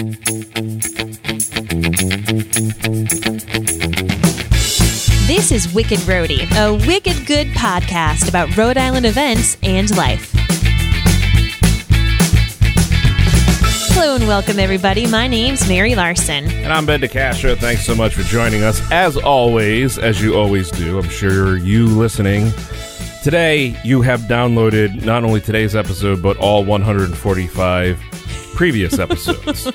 This 0.00 0.16
is 5.52 5.70
Wicked 5.74 5.98
Roadie, 6.00 6.50
a 6.56 6.72
wicked 6.86 7.26
good 7.26 7.48
podcast 7.48 8.26
about 8.26 8.56
Rhode 8.56 8.78
Island 8.78 9.04
events 9.04 9.58
and 9.62 9.94
life. 9.98 10.32
Hello 13.92 14.14
and 14.14 14.26
welcome, 14.26 14.58
everybody. 14.58 15.06
My 15.06 15.26
name's 15.26 15.68
Mary 15.68 15.94
Larson. 15.94 16.50
And 16.50 16.72
I'm 16.72 16.86
Ben 16.86 17.02
DeCastro. 17.02 17.58
Thanks 17.58 17.84
so 17.84 17.94
much 17.94 18.14
for 18.14 18.22
joining 18.22 18.62
us. 18.62 18.80
As 18.90 19.18
always, 19.18 19.98
as 19.98 20.22
you 20.22 20.34
always 20.34 20.70
do, 20.70 20.98
I'm 20.98 21.10
sure 21.10 21.58
you 21.58 21.88
listening 21.88 22.50
today, 23.22 23.78
you 23.84 24.00
have 24.00 24.20
downloaded 24.20 25.04
not 25.04 25.24
only 25.24 25.42
today's 25.42 25.76
episode, 25.76 26.22
but 26.22 26.38
all 26.38 26.64
145 26.64 28.19
previous 28.60 28.98
episodes 28.98 29.72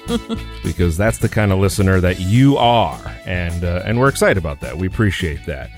because 0.63 0.95
that's 0.95 1.17
the 1.17 1.27
kind 1.27 1.51
of 1.51 1.57
listener 1.57 1.99
that 1.99 2.19
you 2.19 2.55
are, 2.55 2.99
and 3.25 3.63
uh, 3.63 3.81
and 3.83 3.99
we're 3.99 4.07
excited 4.09 4.37
about 4.37 4.61
that. 4.61 4.77
We 4.77 4.85
appreciate 4.85 5.43
that. 5.47 5.71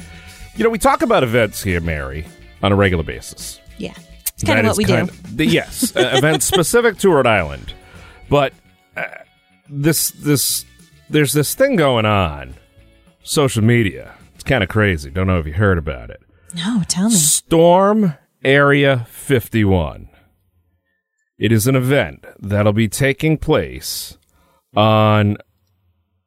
You 0.58 0.66
know, 0.66 0.70
we 0.70 0.78
talk 0.78 1.02
about 1.02 1.24
events 1.24 1.64
here, 1.64 1.80
Mary, 1.80 2.26
on 2.62 2.74
a 2.74 2.76
regular 2.76 3.06
basis. 3.06 3.62
Yeah, 3.78 3.94
it's 4.34 4.44
kind 4.44 4.60
of 4.60 4.66
what 4.66 4.78
we 4.78 4.84
do. 4.84 4.98
of- 4.98 5.38
the- 5.38 5.46
yes, 5.46 5.96
uh, 5.96 6.12
events 6.18 6.46
specific 6.46 6.98
to 6.98 7.10
Rhode 7.10 7.28
Island, 7.28 7.74
but 8.30 8.52
uh, 8.98 9.06
this 9.70 10.10
this 10.12 10.66
there's 11.10 11.32
this 11.32 11.56
thing 11.56 11.78
going 11.78 12.06
on, 12.06 12.56
social 13.24 13.64
media. 13.64 14.16
It's 14.36 14.44
kind 14.44 14.66
of 14.66 14.70
crazy. 14.70 15.12
Don't 15.12 15.28
know 15.28 15.40
if 15.40 15.48
you 15.48 15.54
heard 15.54 15.78
about 15.78 16.10
it. 16.10 16.20
No, 16.54 16.84
tell 16.90 17.08
me. 17.08 17.16
Storm 17.16 18.16
Area 18.44 19.06
51. 19.10 20.10
It 21.38 21.52
is 21.52 21.68
an 21.68 21.76
event 21.76 22.26
that'll 22.40 22.74
be 22.74 22.88
taking 22.88 23.38
place 23.38 24.18
on 24.76 25.38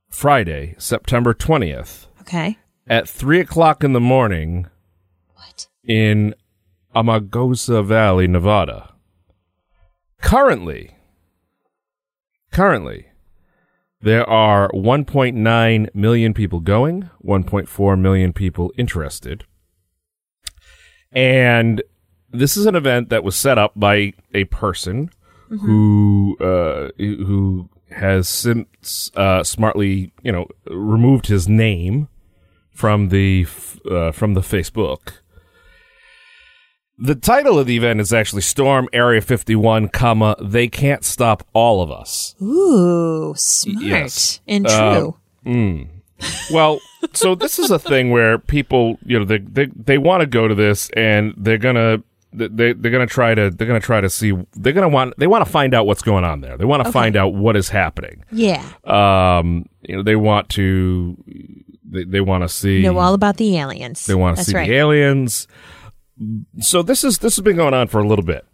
Friday, 0.09 0.75
September 0.79 1.35
20th 1.35 2.07
Okay. 2.23 2.59
at 2.87 3.09
3 3.09 3.41
o'clock 3.41 3.83
in 3.83 3.93
the 3.93 4.01
morning 4.01 4.69
What? 5.35 5.67
in 5.85 6.35
Amargosa 6.95 7.85
Valley, 7.85 8.29
Nevada. 8.29 8.95
Currently, 10.23 10.95
currently, 12.53 13.07
there 14.01 14.29
are 14.29 14.69
1.9 14.73 15.89
million 15.95 16.35
people 16.35 16.61
going, 16.61 17.11
1.4 17.25 17.99
million 18.01 18.33
people 18.33 18.73
interested. 18.77 19.45
And 21.13 21.83
this 22.33 22.57
is 22.57 22.67
an 22.67 22.75
event 22.75 23.09
that 23.11 23.25
was 23.25 23.37
set 23.37 23.59
up 23.59 23.73
by 23.77 24.13
a 24.35 24.45
person 24.45 25.11
who 25.49 26.37
uh, 26.41 26.91
who 26.97 27.69
has 27.91 28.29
since 28.29 29.11
uh, 29.17 29.43
smartly, 29.43 30.13
you 30.23 30.31
know, 30.31 30.47
removed 30.67 31.27
his 31.27 31.49
name 31.49 32.09
from 32.73 33.09
the 33.09 33.43
f- 33.43 33.79
uh, 33.91 34.13
from 34.13 34.35
the 34.35 34.41
Facebook. 34.41 35.15
The 37.03 37.15
title 37.15 37.59
of 37.59 37.67
the 37.67 37.77
event 37.77 38.01
is 38.01 38.13
actually 38.13 38.43
Storm 38.43 38.87
Area 38.93 39.23
51, 39.23 39.89
comma, 39.89 40.37
they 40.39 40.69
can't 40.69 41.03
stop 41.03 41.47
all 41.55 41.83
of 41.83 41.91
us. 41.91 42.35
Ooh, 42.43 43.33
smart 43.37 43.83
yes. 43.83 44.41
and 44.47 44.67
Uh, 44.67 44.95
true. 44.95 45.17
Well, 46.53 46.81
so 47.15 47.35
this 47.35 47.59
is 47.59 47.71
a 47.71 47.79
thing 47.79 48.11
where 48.11 48.39
people, 48.39 48.99
you 49.05 49.19
know, 49.19 49.25
they 49.25 49.39
they, 49.39 49.67
they 49.75 49.99
want 49.99 50.21
to 50.21 50.27
go 50.27 50.47
to 50.47 50.55
this 50.55 50.91
and 50.91 51.35
they're 51.37 51.59
gonna 51.59 52.03
they 52.33 52.73
they're 52.73 52.93
gonna 52.93 53.07
try 53.07 53.35
to 53.35 53.51
they're 53.51 53.67
gonna 53.67 53.81
try 53.81 54.01
to 54.01 54.09
see 54.11 54.33
they're 54.53 54.73
gonna 54.73 54.89
want 54.89 55.15
they 55.19 55.27
want 55.27 55.45
to 55.45 55.51
find 55.51 55.75
out 55.75 55.87
what's 55.87 56.03
going 56.03 56.25
on 56.25 56.41
there. 56.41 56.57
They 56.57 56.65
want 56.65 56.85
to 56.85 56.93
find 56.93 57.17
out 57.17 57.35
what 57.35 57.57
is 57.57 57.69
happening. 57.69 58.25
yeah. 58.31 58.65
Um, 58.85 59.67
you 59.83 59.97
know, 59.97 60.03
they 60.03 60.17
want 60.17 60.49
to 60.51 61.17
they, 61.85 62.05
they 62.05 62.21
want 62.21 62.45
to 62.45 62.49
see 62.49 62.83
Know 62.83 62.99
all 62.99 63.15
about 63.15 63.37
the 63.37 63.59
aliens. 63.59 64.07
They 64.07 64.15
want 64.15 64.37
to 64.39 64.45
see 64.45 64.55
right. 64.55 64.69
the 64.69 64.77
aliens. 64.77 65.49
So 66.61 66.83
this 66.83 67.03
is 67.03 67.19
this 67.19 67.37
has 67.37 67.43
been 67.43 67.57
going 67.57 67.75
on 67.75 67.89
for 67.89 67.99
a 67.99 68.07
little 68.07 68.25
bit. 68.25 68.45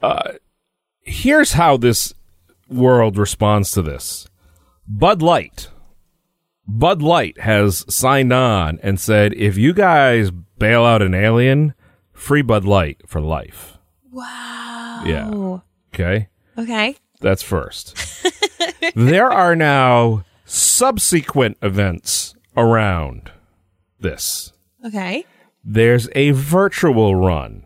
Uh, 0.00 0.32
here's 1.00 1.52
how 1.52 1.76
this 1.76 2.14
world 2.68 3.18
responds 3.18 3.70
to 3.72 3.82
this. 3.82 4.26
Bud 4.88 5.22
Light. 5.22 5.68
Bud 6.66 7.02
Light 7.02 7.40
has 7.40 7.84
signed 7.92 8.32
on 8.32 8.78
and 8.82 8.98
said, 8.98 9.34
if 9.34 9.56
you 9.56 9.74
guys 9.74 10.30
bail 10.30 10.84
out 10.84 11.02
an 11.02 11.14
alien, 11.14 11.74
free 12.22 12.42
Bud 12.42 12.64
Light 12.64 13.02
for 13.06 13.20
life. 13.20 13.78
Wow. 14.10 15.02
Yeah. 15.04 15.58
Okay. 15.92 16.28
Okay. 16.56 16.96
That's 17.20 17.42
first. 17.42 17.98
there 18.94 19.30
are 19.30 19.56
now 19.56 20.24
subsequent 20.44 21.56
events 21.62 22.34
around 22.56 23.30
this. 24.00 24.52
Okay. 24.84 25.24
there's 25.64 26.08
a 26.16 26.32
virtual 26.32 27.14
run 27.14 27.64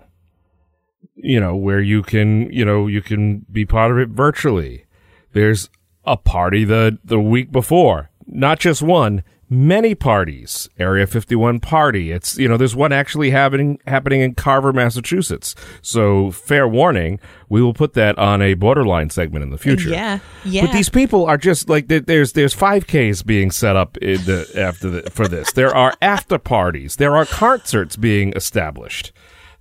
you 1.15 1.41
know 1.41 1.57
where 1.57 1.81
you 1.81 2.03
can 2.03 2.51
you 2.53 2.63
know 2.63 2.87
you 2.87 3.01
can 3.01 3.47
be 3.51 3.65
part 3.65 3.91
of 3.91 3.97
it 3.99 4.11
virtually 4.11 4.85
there's 5.33 5.71
a 6.05 6.15
party 6.17 6.63
the 6.63 6.99
the 7.03 7.19
week 7.19 7.51
before 7.51 8.11
not 8.27 8.59
just 8.59 8.83
one 8.83 9.25
many 9.49 9.95
parties 9.95 10.69
area 10.77 11.07
51 11.07 11.61
party 11.61 12.11
it's 12.11 12.37
you 12.37 12.49
know 12.49 12.57
there's 12.57 12.75
one 12.75 12.93
actually 12.93 13.31
happening 13.31 13.79
happening 13.87 14.21
in 14.21 14.35
carver 14.35 14.73
massachusetts 14.73 15.55
so 15.83 16.33
fair 16.33 16.67
warning 16.67 17.21
we 17.49 17.63
will 17.63 17.73
put 17.75 17.93
that 17.95 18.19
on 18.19 18.43
a 18.43 18.55
borderline 18.55 19.09
segment 19.09 19.45
in 19.45 19.51
the 19.51 19.59
future 19.59 19.89
Yeah. 19.91 20.19
Yeah. 20.45 20.67
but 20.67 20.73
these 20.73 20.89
people 20.89 21.27
are 21.27 21.37
just 21.39 21.69
like 21.69 21.87
there's 21.87 22.33
there's 22.33 22.55
5Ks 22.57 23.25
being 23.25 23.53
set 23.53 23.77
up 23.77 23.97
in 23.99 24.25
the, 24.25 24.51
after 24.57 24.91
the, 24.91 25.11
for 25.11 25.29
this. 25.29 25.53
There 25.53 25.75
are 25.75 25.95
after 26.03 26.39
parties. 26.39 26.97
There 26.97 27.17
are 27.17 27.25
concerts 27.25 27.95
being 27.97 28.33
established. 28.35 29.13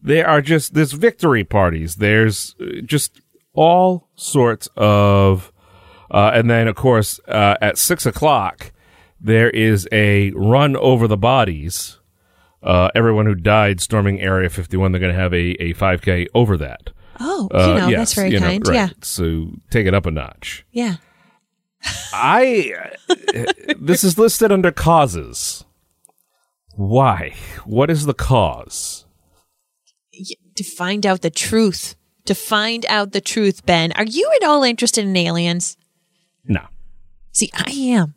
There 0.01 0.27
are 0.27 0.41
just 0.41 0.73
there's 0.73 0.93
victory 0.93 1.43
parties. 1.43 1.97
There's 1.97 2.55
uh, 2.59 2.81
just 2.83 3.21
all 3.53 4.09
sorts 4.15 4.67
of, 4.75 5.51
uh, 6.11 6.31
and 6.33 6.49
then 6.49 6.67
of 6.67 6.75
course 6.75 7.19
uh, 7.27 7.55
at 7.61 7.77
six 7.77 8.05
o'clock 8.05 8.71
there 9.25 9.49
is 9.49 9.87
a 9.91 10.31
run 10.31 10.75
over 10.77 11.07
the 11.07 11.17
bodies. 11.17 11.99
Uh, 12.63 12.89
everyone 12.95 13.25
who 13.25 13.35
died 13.35 13.79
storming 13.81 14.19
Area 14.21 14.49
51, 14.49 14.91
they're 14.91 14.99
going 14.99 15.13
to 15.13 15.19
have 15.19 15.33
a, 15.33 15.51
a 15.61 15.73
5K 15.73 16.27
over 16.33 16.57
that. 16.57 16.89
oh, 17.19 17.47
Uh, 17.53 17.67
you 17.67 17.73
know, 17.75 17.87
yes, 17.89 17.99
that's 17.99 18.13
very 18.13 18.31
you 18.31 18.39
know, 18.39 18.47
kind. 18.47 18.67
right. 18.67 18.75
Yeah. 18.75 18.89
So 19.01 19.51
take 19.69 19.85
it 19.85 19.93
up 19.93 20.05
a 20.05 20.11
notch. 20.11 20.65
Yeah. 20.71 20.95
I 22.13 22.91
this 23.79 24.03
is 24.03 24.17
listed 24.17 24.51
under 24.51 24.71
causes. 24.71 25.63
Why? 26.75 27.35
What 27.65 27.91
is 27.91 28.05
the 28.05 28.13
cause? 28.15 29.05
To 30.55 30.63
find 30.63 31.05
out 31.05 31.21
the 31.21 31.29
truth. 31.29 31.95
To 32.25 32.33
find 32.33 32.85
out 32.87 33.11
the 33.11 33.21
truth, 33.21 33.65
Ben. 33.67 33.91
Are 33.91 34.05
you 34.05 34.31
at 34.41 34.47
all 34.47 34.63
interested 34.63 35.05
in 35.05 35.15
aliens? 35.15 35.77
No. 36.45 36.65
See, 37.33 37.51
I 37.53 37.69
am. 37.71 38.15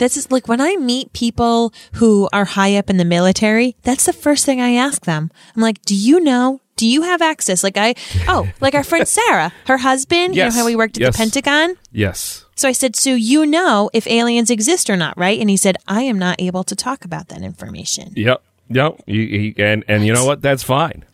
This 0.00 0.16
is 0.16 0.30
like 0.32 0.48
when 0.48 0.60
I 0.60 0.76
meet 0.76 1.12
people 1.12 1.72
who 1.94 2.28
are 2.32 2.44
high 2.46 2.74
up 2.76 2.88
in 2.90 2.96
the 2.96 3.04
military, 3.04 3.76
that's 3.82 4.06
the 4.06 4.12
first 4.12 4.44
thing 4.46 4.60
I 4.60 4.70
ask 4.72 5.04
them. 5.04 5.30
I'm 5.54 5.62
like, 5.62 5.82
do 5.82 5.94
you 5.94 6.18
know? 6.20 6.60
Do 6.76 6.86
you 6.86 7.02
have 7.02 7.20
access? 7.20 7.62
Like 7.62 7.76
I, 7.76 7.94
oh, 8.26 8.48
like 8.60 8.74
our 8.74 8.82
friend 8.82 9.06
Sarah, 9.06 9.52
her 9.66 9.76
husband, 9.76 10.34
Yes. 10.34 10.54
you 10.54 10.56
know 10.58 10.62
how 10.62 10.66
we 10.66 10.74
worked 10.74 10.96
at 10.96 11.02
Yes. 11.02 11.14
the 11.14 11.18
Pentagon? 11.18 11.76
Yes. 11.92 12.46
So 12.56 12.66
I 12.68 12.72
said, 12.72 12.96
so 12.96 13.14
you 13.14 13.44
know 13.44 13.90
if 13.92 14.06
aliens 14.06 14.50
exist 14.50 14.88
or 14.88 14.96
not, 14.96 15.16
right? 15.18 15.38
And 15.38 15.50
he 15.50 15.58
said, 15.58 15.76
I 15.86 16.02
am 16.02 16.18
not 16.18 16.40
able 16.40 16.64
to 16.64 16.74
talk 16.74 17.04
about 17.04 17.28
that 17.28 17.42
information. 17.42 18.12
Yep. 18.16 18.42
Yep. 18.70 19.02
You, 19.06 19.20
you- 19.20 19.54
and 19.58 19.84
and 19.88 20.06
you 20.06 20.14
know 20.14 20.24
what? 20.24 20.40
That's 20.40 20.62
fine. 20.62 21.04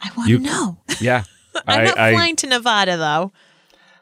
I 0.00 0.10
want 0.16 0.28
to 0.30 0.38
know. 0.40 0.78
Yeah. 1.00 1.22
I'm 1.68 1.80
I, 1.80 1.84
not 1.84 1.98
I- 1.98 2.12
flying 2.12 2.36
to 2.36 2.46
Nevada 2.48 2.96
though. 2.96 3.32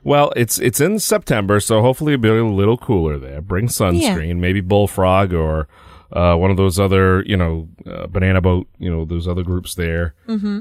Well, 0.04 0.32
it's 0.36 0.58
it's 0.58 0.80
in 0.80 0.98
September, 0.98 1.58
so 1.60 1.80
hopefully 1.80 2.12
it'll 2.12 2.22
be 2.22 2.28
a 2.28 2.44
little 2.44 2.76
cooler 2.76 3.18
there. 3.18 3.40
Bring 3.40 3.66
sunscreen, 3.68 4.36
maybe 4.36 4.60
Bullfrog 4.60 5.32
or 5.32 5.66
uh, 6.12 6.36
one 6.36 6.50
of 6.50 6.56
those 6.56 6.78
other, 6.78 7.24
you 7.26 7.36
know, 7.36 7.68
uh, 7.86 8.06
Banana 8.06 8.40
Boat, 8.40 8.68
you 8.78 8.90
know, 8.90 9.04
those 9.04 9.26
other 9.26 9.42
groups 9.42 9.74
there 9.74 10.14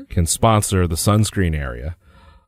can 0.09 0.25
sponsor 0.25 0.87
the 0.87 0.95
sunscreen 0.95 1.55
area. 1.55 1.95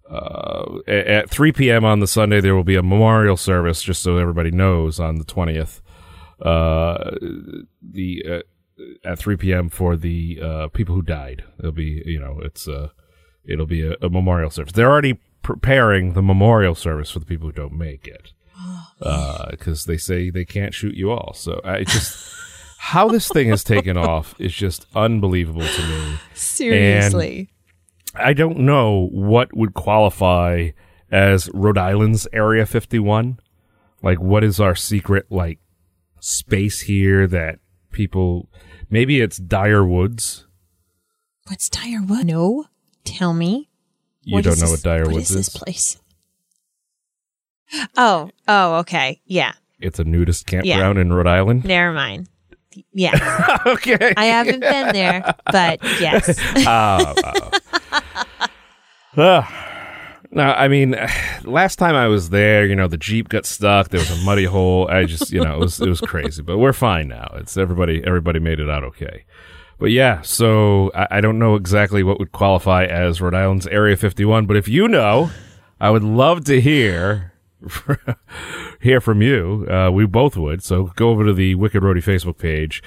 Uh, 0.10 0.80
at 0.88 1.30
3 1.30 1.52
p.m. 1.52 1.84
on 1.84 2.00
the 2.00 2.08
Sunday, 2.08 2.40
there 2.40 2.56
will 2.56 2.64
be 2.64 2.76
a 2.76 2.84
memorial 2.84 3.38
service, 3.38 3.82
just 3.82 4.02
so 4.02 4.18
everybody 4.18 4.52
knows, 4.52 5.00
on 5.00 5.16
the 5.16 5.26
20th. 5.26 5.82
Uh, 6.42 7.12
the 7.82 8.24
uh, 8.30 8.40
at 9.04 9.18
3 9.18 9.38
p.m. 9.38 9.70
for 9.70 9.96
the 9.96 10.40
uh, 10.42 10.68
people 10.70 10.96
who 10.96 11.02
died. 11.02 11.44
It'll 11.60 11.72
be, 11.72 12.04
you 12.06 12.20
know, 12.20 12.40
it's 12.44 12.68
uh, 12.68 12.90
it'll 13.46 13.66
be 13.66 13.82
a, 13.82 13.96
a 14.02 14.10
memorial 14.10 14.50
service. 14.50 14.74
They're 14.74 14.92
already 14.92 15.20
preparing 15.46 16.14
the 16.14 16.24
memorial 16.24 16.74
service 16.74 17.12
for 17.12 17.20
the 17.20 17.26
people 17.26 17.48
who 17.48 17.52
don't 17.52 17.78
make 17.78 18.08
it, 18.08 18.34
oh. 18.60 18.88
uh, 19.00 19.52
because 19.52 19.86
they 19.86 19.96
say 19.96 20.32
they 20.32 20.44
can't 20.44 20.74
shoot 20.74 20.96
you 20.96 21.12
all. 21.12 21.34
So 21.36 21.62
I 21.64 21.84
just 21.84 22.36
how 22.80 23.08
this 23.10 23.28
thing 23.28 23.50
has 23.50 23.64
taken 23.64 23.96
off 23.96 24.34
is 24.40 24.56
just 24.56 24.88
unbelievable 24.96 25.62
to 25.68 25.88
me. 25.88 26.18
Seriously. 26.34 27.52
I 28.16 28.34
don't 28.34 28.58
know 28.58 29.08
what 29.12 29.56
would 29.56 29.76
qualify 29.76 30.72
as 31.12 31.48
Rhode 31.54 31.78
Island's 31.78 32.28
Area 32.34 32.66
51? 32.66 33.40
Like, 34.02 34.20
what 34.20 34.44
is 34.44 34.60
our 34.60 34.74
secret, 34.74 35.28
like, 35.30 35.60
space 36.20 36.82
here 36.82 37.28
that 37.28 37.60
people, 37.92 38.50
maybe 38.90 39.22
it's 39.22 39.38
Dyer 39.38 39.86
Woods. 39.86 40.48
What's 41.48 41.70
Dyer 41.70 42.02
Woods? 42.02 42.26
No. 42.26 42.66
Tell 43.04 43.36
me. 43.36 43.70
You 44.26 44.42
don't 44.42 44.60
know 44.60 44.62
this, 44.62 44.72
what 44.72 44.82
Dyer 44.82 45.06
what 45.06 45.14
Woods 45.14 45.30
is. 45.30 45.36
This 45.36 45.50
place. 45.50 45.98
Oh, 47.96 48.30
oh, 48.48 48.76
okay. 48.80 49.22
Yeah. 49.26 49.54
It's 49.80 50.00
a 50.00 50.04
nudist 50.04 50.48
campground 50.48 50.98
yeah. 50.98 51.02
in 51.02 51.14
Rhode 51.14 51.28
Island. 51.28 51.66
Never 51.66 51.94
mind. 51.94 52.28
Yeah. 52.92 53.60
okay. 53.66 54.14
I 54.18 54.26
haven't 54.26 54.62
been 54.62 54.94
there, 54.94 55.36
but 55.52 55.80
yes. 56.00 56.40
oh, 56.66 57.14
oh. 59.16 59.22
uh, 59.22 59.48
no, 60.32 60.44
I 60.44 60.68
mean, 60.68 60.96
last 61.44 61.78
time 61.78 61.96
I 61.96 62.08
was 62.08 62.30
there, 62.32 62.66
you 62.66 62.76
know, 62.76 62.88
the 62.88 62.98
Jeep 62.98 63.30
got 63.30 63.46
stuck. 63.46 63.90
There 63.90 64.00
was 64.00 64.12
a 64.12 64.26
muddy 64.26 64.46
hole. 64.46 64.88
I 64.90 65.06
just, 65.06 65.32
you 65.32 65.42
know, 65.42 65.56
it 65.56 65.60
was, 65.60 65.80
it 65.80 65.88
was 65.88 66.02
crazy, 66.02 66.42
but 66.42 66.58
we're 66.58 66.74
fine 66.74 67.08
now. 67.08 67.32
It's 67.36 67.56
everybody, 67.58 68.04
everybody 68.06 68.40
made 68.40 68.60
it 68.60 68.70
out 68.70 68.84
okay. 68.84 69.24
But 69.78 69.92
yeah, 69.92 70.22
so 70.22 70.92
I, 70.96 71.08
I 71.12 71.22
don't 71.22 71.40
know 71.40 71.56
exactly 71.56 72.04
what 72.04 72.20
would 72.20 72.32
qualify 72.32 72.86
as 72.86 73.22
Rhode 73.22 73.34
Island's 73.34 73.68
Area 73.68 73.98
51, 73.98 74.46
but 74.46 74.58
if 74.58 74.68
you 74.68 74.88
know, 74.88 75.32
I 75.80 75.90
would 75.90 76.04
love 76.04 76.46
to 76.46 76.62
hear 76.62 77.34
hear 78.82 79.02
from 79.02 79.22
you. 79.22 79.68
Uh, 79.70 79.92
we 79.92 80.06
both 80.06 80.38
would. 80.38 80.64
So 80.64 80.92
go 80.96 81.10
over 81.10 81.26
to 81.26 81.34
the 81.34 81.56
Wicked 81.56 81.82
Roadie 81.82 82.04
Facebook 82.04 82.38
page. 82.38 82.82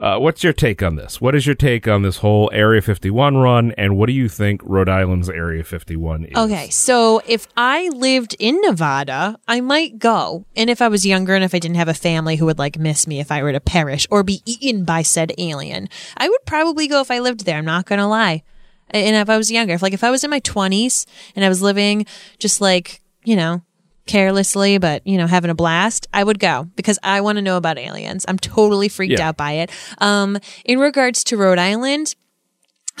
Uh, 0.00 0.18
what's 0.18 0.42
your 0.42 0.54
take 0.54 0.82
on 0.82 0.96
this? 0.96 1.20
What 1.20 1.34
is 1.34 1.44
your 1.44 1.54
take 1.54 1.86
on 1.86 2.00
this 2.00 2.18
whole 2.18 2.50
Area 2.54 2.80
51 2.80 3.36
run, 3.36 3.72
and 3.72 3.98
what 3.98 4.06
do 4.06 4.14
you 4.14 4.30
think 4.30 4.62
Rhode 4.64 4.88
Island's 4.88 5.28
Area 5.28 5.62
51 5.62 6.24
is? 6.24 6.36
Okay, 6.38 6.70
so 6.70 7.20
if 7.26 7.46
I 7.54 7.90
lived 7.90 8.34
in 8.38 8.58
Nevada, 8.62 9.38
I 9.46 9.60
might 9.60 9.98
go. 9.98 10.46
And 10.56 10.70
if 10.70 10.80
I 10.80 10.88
was 10.88 11.04
younger 11.04 11.34
and 11.34 11.44
if 11.44 11.54
I 11.54 11.58
didn't 11.58 11.76
have 11.76 11.88
a 11.88 11.94
family 11.94 12.36
who 12.36 12.46
would 12.46 12.58
like 12.58 12.78
miss 12.78 13.06
me 13.06 13.20
if 13.20 13.30
I 13.30 13.42
were 13.42 13.52
to 13.52 13.60
perish 13.60 14.06
or 14.10 14.22
be 14.22 14.40
eaten 14.46 14.86
by 14.86 15.02
said 15.02 15.32
alien, 15.36 15.90
I 16.16 16.30
would 16.30 16.46
probably 16.46 16.88
go 16.88 17.02
if 17.02 17.10
I 17.10 17.18
lived 17.18 17.44
there. 17.44 17.58
I'm 17.58 17.66
not 17.66 17.84
going 17.84 17.98
to 17.98 18.06
lie. 18.06 18.42
And 18.88 19.14
if 19.14 19.28
I 19.28 19.36
was 19.36 19.52
younger, 19.52 19.74
if 19.74 19.82
like 19.82 19.92
if 19.92 20.02
I 20.02 20.10
was 20.10 20.24
in 20.24 20.30
my 20.30 20.40
20s 20.40 21.04
and 21.36 21.44
I 21.44 21.50
was 21.50 21.60
living 21.60 22.06
just 22.38 22.62
like, 22.62 23.02
you 23.22 23.36
know, 23.36 23.62
carelessly, 24.06 24.78
but 24.78 25.06
you 25.06 25.18
know, 25.18 25.26
having 25.26 25.50
a 25.50 25.54
blast, 25.54 26.06
I 26.12 26.24
would 26.24 26.38
go 26.38 26.68
because 26.76 26.98
I 27.02 27.20
want 27.20 27.36
to 27.36 27.42
know 27.42 27.56
about 27.56 27.78
aliens. 27.78 28.24
I'm 28.28 28.38
totally 28.38 28.88
freaked 28.88 29.18
yeah. 29.18 29.28
out 29.28 29.36
by 29.36 29.52
it. 29.52 29.70
Um, 29.98 30.38
in 30.64 30.78
regards 30.78 31.24
to 31.24 31.36
Rhode 31.36 31.58
Island, 31.58 32.14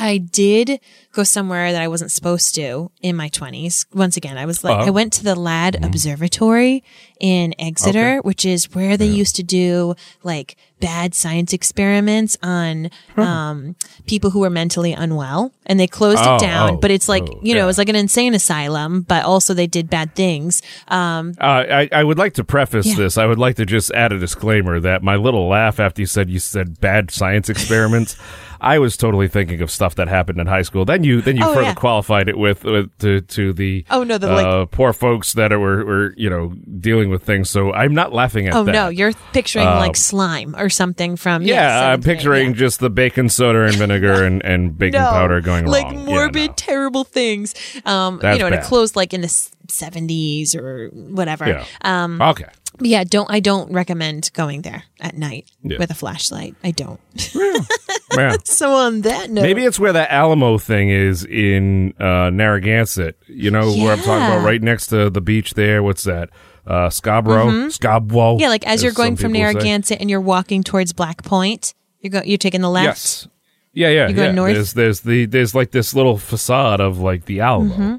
I 0.00 0.18
did 0.18 0.80
go 1.12 1.24
somewhere 1.24 1.72
that 1.72 1.82
I 1.82 1.88
wasn't 1.88 2.10
supposed 2.10 2.54
to 2.54 2.90
in 3.02 3.16
my 3.16 3.28
20s. 3.28 3.84
Once 3.92 4.16
again, 4.16 4.38
I 4.38 4.46
was 4.46 4.64
like, 4.64 4.78
uh-huh. 4.78 4.86
I 4.86 4.90
went 4.90 5.12
to 5.14 5.24
the 5.24 5.34
Ladd 5.34 5.74
mm-hmm. 5.74 5.84
Observatory 5.84 6.82
in 7.18 7.54
Exeter, 7.58 8.18
okay. 8.18 8.20
which 8.20 8.44
is 8.46 8.74
where 8.74 8.96
they 8.96 9.06
yeah. 9.06 9.14
used 9.14 9.36
to 9.36 9.42
do 9.42 9.94
like 10.22 10.56
bad 10.80 11.14
science 11.14 11.52
experiments 11.52 12.38
on 12.42 12.90
um, 13.16 13.76
people 14.06 14.30
who 14.30 14.40
were 14.40 14.50
mentally 14.50 14.92
unwell. 14.92 15.52
And 15.66 15.78
they 15.78 15.86
closed 15.86 16.22
oh, 16.24 16.36
it 16.36 16.40
down, 16.40 16.70
oh, 16.70 16.76
but 16.78 16.90
it's 16.90 17.08
like, 17.08 17.24
oh, 17.24 17.40
you 17.42 17.54
know, 17.54 17.60
yeah. 17.60 17.64
it 17.64 17.66
was 17.66 17.78
like 17.78 17.88
an 17.88 17.96
insane 17.96 18.34
asylum, 18.34 19.02
but 19.02 19.24
also 19.24 19.52
they 19.52 19.66
did 19.66 19.90
bad 19.90 20.14
things. 20.14 20.62
Um, 20.88 21.34
uh, 21.38 21.64
I, 21.68 21.88
I 21.92 22.02
would 22.02 22.18
like 22.18 22.34
to 22.34 22.44
preface 22.44 22.86
yeah. 22.86 22.96
this. 22.96 23.18
I 23.18 23.26
would 23.26 23.38
like 23.38 23.56
to 23.56 23.66
just 23.66 23.90
add 23.92 24.12
a 24.12 24.18
disclaimer 24.18 24.80
that 24.80 25.02
my 25.02 25.16
little 25.16 25.48
laugh 25.48 25.78
after 25.78 26.00
you 26.00 26.06
said 26.06 26.30
you 26.30 26.38
said 26.38 26.80
bad 26.80 27.10
science 27.10 27.48
experiments. 27.50 28.16
I 28.60 28.78
was 28.78 28.96
totally 28.96 29.28
thinking 29.28 29.62
of 29.62 29.70
stuff 29.70 29.94
that 29.96 30.08
happened 30.08 30.40
in 30.40 30.46
high 30.46 30.62
school. 30.62 30.84
Then 30.84 31.04
you 31.04 31.20
then 31.20 31.36
you 31.36 31.44
oh, 31.44 31.54
further 31.54 31.68
yeah. 31.68 31.74
qualified 31.74 32.28
it 32.28 32.36
with, 32.36 32.64
with 32.64 32.96
to 32.98 33.20
to 33.20 33.52
the 33.52 33.84
oh 33.90 34.04
no 34.04 34.18
the 34.18 34.30
uh, 34.30 34.60
like, 34.60 34.70
poor 34.70 34.92
folks 34.92 35.32
that 35.34 35.50
were 35.50 35.84
were 35.84 36.14
you 36.16 36.28
know 36.28 36.54
dealing 36.78 37.10
with 37.10 37.22
things. 37.22 37.48
So 37.50 37.72
I'm 37.72 37.94
not 37.94 38.12
laughing 38.12 38.46
at. 38.46 38.52
That. 38.52 38.58
Oh 38.58 38.64
that. 38.64 38.72
no, 38.72 38.88
you're 38.88 39.12
picturing 39.32 39.66
um, 39.66 39.78
like 39.78 39.96
slime 39.96 40.54
or 40.56 40.68
something 40.68 41.16
from 41.16 41.42
yeah. 41.42 41.84
yeah 41.84 41.92
I'm 41.92 42.02
picturing 42.02 42.48
yeah. 42.48 42.56
just 42.56 42.80
the 42.80 42.90
baking 42.90 43.30
soda 43.30 43.64
and 43.64 43.74
vinegar 43.74 44.24
and, 44.24 44.42
and 44.44 44.76
baking 44.78 45.00
no, 45.00 45.10
powder 45.10 45.40
going 45.40 45.66
like 45.66 45.84
wrong. 45.86 46.04
morbid, 46.04 46.50
no. 46.50 46.54
terrible 46.56 47.04
things. 47.04 47.54
Um, 47.84 48.18
That's 48.20 48.36
you 48.36 48.40
know, 48.40 48.46
and 48.46 48.54
it 48.54 48.64
closed 48.64 48.96
like 48.96 49.14
in 49.14 49.22
the 49.22 49.28
70s 49.28 50.56
or 50.56 50.88
whatever. 50.88 51.64
Um, 51.82 52.20
okay 52.20 52.46
yeah, 52.88 53.04
don't 53.04 53.30
I 53.30 53.40
don't 53.40 53.72
recommend 53.72 54.30
going 54.32 54.62
there 54.62 54.84
at 55.00 55.16
night 55.16 55.50
yeah. 55.62 55.78
with 55.78 55.90
a 55.90 55.94
flashlight. 55.94 56.54
I 56.64 56.70
don't. 56.70 57.00
Yeah. 57.34 57.58
yeah. 58.16 58.36
so 58.44 58.72
on 58.72 59.02
that 59.02 59.30
note, 59.30 59.42
maybe 59.42 59.64
it's 59.64 59.78
where 59.78 59.92
that 59.92 60.10
Alamo 60.10 60.58
thing 60.58 60.90
is 60.90 61.24
in 61.24 61.94
uh, 62.00 62.30
Narragansett. 62.30 63.18
You 63.26 63.50
know 63.50 63.72
where 63.72 63.92
I'm 63.92 63.98
talking 63.98 64.26
about, 64.26 64.44
right 64.44 64.62
next 64.62 64.88
to 64.88 65.10
the 65.10 65.20
beach 65.20 65.54
there. 65.54 65.82
What's 65.82 66.04
that? 66.04 66.30
Uh, 66.66 66.90
Scarborough, 66.90 67.46
mm-hmm. 67.46 67.68
Scabwell. 67.68 68.38
Yeah, 68.38 68.48
like 68.48 68.66
as, 68.66 68.74
as 68.74 68.82
you're 68.82 68.92
going 68.92 69.16
from 69.16 69.32
Narragansett 69.32 69.98
say. 69.98 70.00
and 70.00 70.10
you're 70.10 70.20
walking 70.20 70.62
towards 70.62 70.92
Black 70.92 71.22
Point, 71.22 71.74
you 72.00 72.10
go. 72.10 72.22
You're 72.24 72.38
taking 72.38 72.60
the 72.60 72.70
left. 72.70 72.86
Yes. 72.86 73.28
Yeah, 73.72 73.88
yeah, 73.88 74.08
you're 74.08 74.16
going. 74.16 74.34
North. 74.34 74.54
There's, 74.54 74.72
there's 74.74 75.00
the 75.00 75.26
there's 75.26 75.54
like 75.54 75.70
this 75.70 75.94
little 75.94 76.18
facade 76.18 76.80
of 76.80 76.98
like 76.98 77.26
the 77.26 77.40
Alamo. 77.40 77.74
Mm-hmm. 77.74 77.96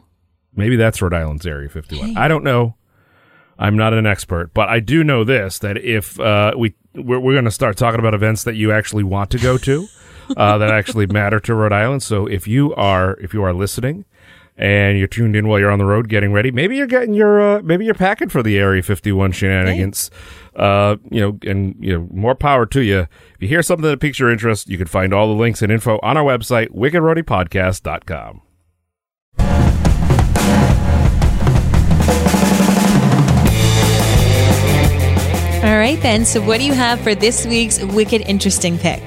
Maybe 0.56 0.76
that's 0.76 1.02
Rhode 1.02 1.14
Island's 1.14 1.46
Area 1.46 1.70
51. 1.70 2.10
Hey. 2.10 2.16
I 2.18 2.28
don't 2.28 2.44
know. 2.44 2.76
I'm 3.62 3.78
not 3.78 3.94
an 3.94 4.08
expert, 4.08 4.56
but 4.56 4.70
I 4.70 4.80
do 4.80 5.04
know 5.04 5.24
this: 5.24 5.60
that 5.60 5.78
if 5.78 6.20
uh, 6.20 6.54
we 6.58 6.74
we're, 6.96 7.20
we're 7.20 7.34
going 7.34 7.46
to 7.46 7.52
start 7.52 7.78
talking 7.78 8.00
about 8.00 8.16
events 8.16 8.44
that 8.44 8.56
you 8.56 8.72
actually 8.72 9.04
want 9.04 9.30
to 9.32 9.38
go 9.38 9.58
to, 9.60 9.88
uh, 10.36 10.58
that 10.58 10.72
actually 10.72 11.06
matter 11.06 11.40
to 11.42 11.54
Rhode 11.54 11.72
Island. 11.72 12.02
So 12.02 12.26
if 12.26 12.48
you 12.48 12.74
are 12.74 13.14
if 13.20 13.36
you 13.36 13.44
are 13.44 13.54
listening 13.54 14.06
and 14.58 14.98
you're 14.98 15.08
tuned 15.08 15.36
in 15.36 15.48
while 15.48 15.60
you're 15.60 15.70
on 15.70 15.78
the 15.78 15.86
road 15.86 16.10
getting 16.10 16.34
ready, 16.34 16.50
maybe 16.50 16.76
you're 16.76 16.88
getting 16.88 17.14
your 17.14 17.40
uh, 17.40 17.62
maybe 17.62 17.86
you're 17.86 17.94
packing 17.94 18.30
for 18.30 18.42
the 18.42 18.58
Area 18.58 18.82
51 18.82 19.32
shenanigans. 19.32 20.10
Uh, 20.56 20.98
you 21.10 21.22
know, 21.22 21.38
and 21.50 21.76
you 21.80 21.94
know, 21.94 22.08
more 22.12 22.36
power 22.36 22.66
to 22.66 22.82
you. 22.82 23.02
If 23.36 23.42
you 23.42 23.48
hear 23.48 23.62
something 23.62 23.88
that 23.88 24.00
piques 24.00 24.18
your 24.20 24.32
interest, 24.32 24.70
you 24.70 24.78
can 24.78 24.88
find 24.88 25.14
all 25.14 25.28
the 25.28 25.40
links 25.40 25.62
and 25.62 25.72
info 25.72 26.00
on 26.02 26.18
our 26.18 26.24
website, 26.24 26.70
wickedroadiepodcast.com. 26.70 28.42
All 35.64 35.78
right, 35.78 36.02
Ben. 36.02 36.26
So, 36.26 36.42
what 36.42 36.60
do 36.60 36.66
you 36.66 36.74
have 36.74 37.00
for 37.02 37.14
this 37.14 37.46
week's 37.46 37.80
Wicked 37.84 38.22
Interesting 38.22 38.80
pick? 38.80 39.04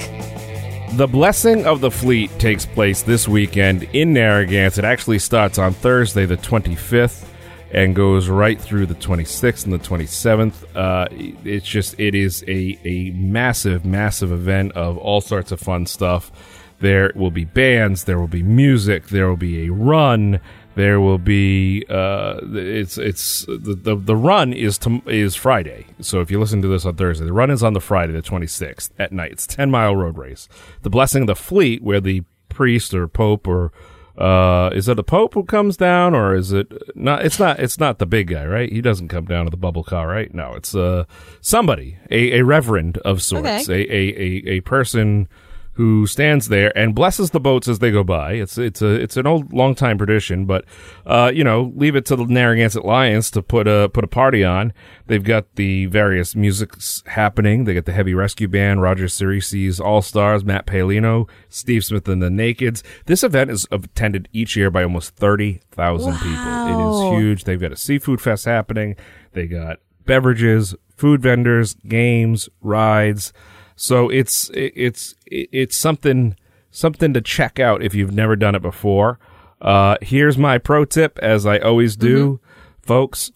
The 0.93 1.09
Blessing 1.09 1.67
of 1.67 1.81
the 1.81 1.91
Fleet 1.91 2.31
takes 2.39 2.65
place 2.65 3.03
this 3.03 3.27
weekend 3.27 3.83
in 3.93 4.13
Narragansett. 4.13 4.85
It 4.85 4.87
actually 4.87 5.19
starts 5.19 5.59
on 5.59 5.73
Thursday, 5.73 6.27
the 6.27 6.37
25th, 6.37 7.27
and 7.73 7.97
goes 7.97 8.29
right 8.29 8.61
through 8.61 8.87
the 8.87 8.95
26th 8.95 9.65
and 9.65 9.73
the 9.73 9.81
27th. 9.81 10.55
Uh, 10.77 11.09
it's 11.45 11.67
just, 11.67 11.99
it 11.99 12.15
is 12.15 12.45
a, 12.47 12.79
a 12.85 13.11
massive, 13.11 13.85
massive 13.85 14.31
event 14.31 14.71
of 14.75 14.97
all 14.97 15.21
sorts 15.21 15.51
of 15.51 15.59
fun 15.59 15.87
stuff. 15.87 16.31
There 16.79 17.11
will 17.17 17.33
be 17.33 17.45
bands, 17.45 18.05
there 18.05 18.21
will 18.21 18.29
be 18.29 18.45
music, 18.45 19.09
there 19.09 19.29
will 19.29 19.37
be 19.37 19.67
a 19.67 19.73
run, 19.73 20.39
there 20.75 21.01
will 21.01 21.19
be 21.19 21.85
uh, 21.89 22.41
it's 22.53 22.99
it's 22.99 23.47
the, 23.47 23.79
the 23.81 23.97
the 23.97 24.17
run 24.17 24.53
is 24.53 24.79
to, 24.79 25.03
is 25.07 25.35
Friday. 25.35 25.87
So 26.01 26.21
if 26.21 26.31
you 26.31 26.41
listen 26.41 26.63
to 26.63 26.69
this 26.69 26.85
on 26.85 26.97
Thursday, 26.97 27.25
the 27.25 27.33
run 27.33 27.51
is 27.51 27.63
on 27.63 27.75
the 27.75 27.81
Friday, 27.81 28.13
the 28.13 28.23
26th 28.23 28.91
at 28.99 29.13
night. 29.13 29.33
It's 29.33 29.47
10 29.47 29.71
mile 29.71 29.95
road 29.95 30.19
race. 30.19 30.49
The 30.83 30.91
blessing 30.91 31.23
of 31.23 31.27
the 31.29 31.37
fleet, 31.37 31.83
where 31.83 32.01
the 32.01 32.23
priest 32.49 32.95
or 32.95 33.07
pope 33.09 33.47
or 33.47 33.73
uh, 34.17 34.71
is 34.73 34.89
it 34.89 34.95
the 34.95 35.03
pope 35.03 35.35
who 35.35 35.43
comes 35.45 35.77
down 35.77 36.15
or 36.15 36.35
is 36.37 36.53
it 36.53 36.73
not? 36.95 37.25
It's 37.25 37.39
not. 37.39 37.59
It's 37.59 37.81
not 37.81 37.99
the 37.99 38.07
big 38.07 38.29
guy, 38.29 38.47
right? 38.47 38.71
He 38.71 38.81
doesn't 38.81 39.09
come 39.09 39.25
down 39.25 39.47
to 39.47 39.51
the 39.51 39.57
bubble 39.57 39.83
car, 39.83 40.07
right? 40.07 40.33
No, 40.33 40.55
it's 40.55 40.75
uh 40.75 41.05
somebody, 41.41 41.99
a, 42.11 42.39
a 42.39 42.43
reverend 42.45 42.99
of 42.99 43.23
sorts, 43.23 43.69
okay. 43.69 43.83
a, 43.83 43.93
a 43.93 44.21
a 44.21 44.57
a 44.57 44.61
person 44.61 45.29
who 45.75 46.07
stands 46.07 46.49
there 46.49 46.77
and 46.77 46.95
blesses 46.95 47.31
the 47.31 47.41
boats 47.41 47.69
as 47.69 47.81
they 47.81 47.91
go 47.91 48.05
by. 48.05 48.33
It's 48.33 48.59
it's 48.59 48.81
a 48.81 48.95
it's 48.95 49.17
an 49.17 49.27
old 49.27 49.53
long 49.53 49.75
time 49.75 49.99
tradition, 49.99 50.47
but 50.47 50.65
uh, 51.05 51.31
you 51.35 51.45
know, 51.45 51.73
leave 51.75 51.97
it 51.97 52.07
to 52.07 52.17
the 52.17 52.27
Narragansett 52.27 52.85
Lions 52.85 53.31
to 53.33 53.43
put 53.43 53.67
a 53.67 53.91
put 53.93 54.05
a 54.05 54.09
party 54.09 54.45
on. 54.45 54.73
They've 55.07 55.23
got 55.23 55.57
the 55.57 55.87
various 55.87 56.37
musics 56.37 57.03
happening. 57.07 57.65
They 57.65 57.75
got 57.75 57.87
the 57.87 57.93
Heavy 57.93 58.15
Rescue 58.15 58.49
Band, 58.49 58.83
Roger 58.83 59.07
Cirices 59.07 59.81
All 59.81 60.01
Stars, 60.01 60.45
Matt 60.45 60.67
Palino, 60.67 61.29
Steve 61.49 61.85
Smith 61.85 62.09
and 62.09 62.23
the 62.23 62.29
Nakeds. 62.29 62.83
This 63.07 63.25
event 63.25 63.51
is 63.51 63.67
attended 63.71 64.29
each 64.33 64.57
year 64.57 64.71
by 64.71 64.85
almost 64.85 65.17
thirty 65.17 65.61
thousand 65.73 66.13
wow. 66.13 66.19
people. 66.21 67.13
It 67.13 67.17
is 67.17 67.19
huge. 67.19 67.45
They've 67.45 67.61
got 67.61 67.73
a 67.73 67.77
seafood 67.77 68.21
fest 68.21 68.45
happening. 68.45 68.97
They 69.33 69.47
got 69.47 69.81
beverages, 70.07 70.75
food 70.97 71.21
vendors, 71.21 71.75
games, 71.75 72.49
rides. 72.61 73.33
So 73.77 74.09
it's 74.09 74.51
it's 74.55 75.15
it's 75.27 75.77
something 75.77 76.37
something 76.71 77.13
to 77.15 77.21
check 77.21 77.59
out 77.59 77.83
if 77.83 77.95
you've 77.95 78.13
never 78.13 78.37
done 78.37 78.55
it 78.55 78.63
before. 78.63 79.19
Uh, 79.61 79.97
here's 80.03 80.37
my 80.37 80.59
pro 80.59 80.85
tip, 80.85 81.19
as 81.21 81.47
I 81.47 81.59
always 81.59 81.97
do, 81.97 82.35
mm-hmm. 82.35 82.87
folks. 82.87 83.31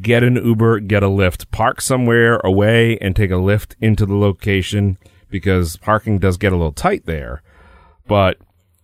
Get 0.00 0.24
an 0.24 0.34
Uber, 0.34 0.80
get 0.80 1.04
a 1.04 1.08
Lyft, 1.08 1.50
park 1.52 1.80
somewhere 1.80 2.38
away, 2.38 2.98
and 2.98 3.14
take 3.14 3.30
a 3.30 3.34
Lyft 3.34 3.76
into 3.80 4.04
the 4.04 4.16
location 4.16 4.98
because 5.28 5.76
parking 5.76 6.18
does 6.18 6.36
get 6.36 6.52
a 6.52 6.56
little 6.56 6.72
tight 6.72 7.06
there. 7.06 7.42
But 8.08 8.38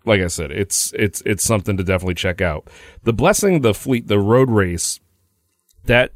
like 0.04 0.20
I 0.20 0.28
said, 0.28 0.52
it's 0.52 0.92
it's 0.92 1.20
it's 1.26 1.42
something 1.42 1.76
to 1.76 1.84
definitely 1.84 2.14
check 2.14 2.40
out. 2.40 2.68
The 3.02 3.12
Blessing 3.12 3.62
the 3.62 3.74
Fleet, 3.74 4.06
the 4.06 4.18
road 4.18 4.50
race, 4.50 5.00
that 5.84 6.12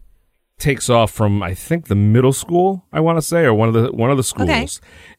takes 0.58 0.88
off 0.88 1.10
from 1.10 1.42
I 1.42 1.54
think 1.54 1.86
the 1.88 1.94
middle 1.94 2.32
school, 2.32 2.84
I 2.92 3.00
want 3.00 3.18
to 3.18 3.22
say, 3.22 3.44
or 3.44 3.54
one 3.54 3.68
of 3.68 3.75
the 3.75 3.92
one 3.92 4.10
of 4.10 4.16
the 4.16 4.22
schools, 4.25 4.48
Okay. 4.48 4.66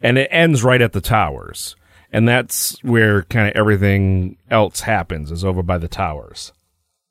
and 0.02 0.18
it 0.18 0.28
ends 0.32 0.64
right 0.64 0.82
at 0.82 0.94
the 0.94 1.02
towers, 1.02 1.76
and 2.12 2.28
that's 2.28 2.82
where 2.84 3.24
kind 3.24 3.48
of 3.50 3.56
everything 3.56 4.38
else 4.50 4.82
happens 4.82 5.32
is 5.32 5.46
over 5.46 5.62
by 5.64 5.78
the 5.78 5.88
towers. 5.88 6.54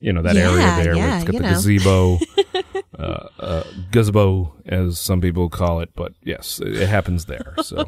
You 0.00 0.12
know 0.12 0.22
that 0.22 0.34
Yeah, 0.36 0.50
area 0.50 0.84
there 0.84 0.94
yeah, 0.96 1.18
with 1.18 1.26
got 1.26 1.32
the 1.36 1.40
know. 1.42 1.48
gazebo, 1.50 2.18
uh, 2.98 3.28
uh, 3.40 3.64
gazebo 3.92 4.54
as 4.66 4.98
some 4.98 5.20
people 5.20 5.48
call 5.48 5.80
it, 5.80 5.90
but 5.94 6.12
yes, 6.22 6.60
it, 6.60 6.74
it 6.76 6.88
happens 6.88 7.24
there. 7.26 7.54
So 7.62 7.84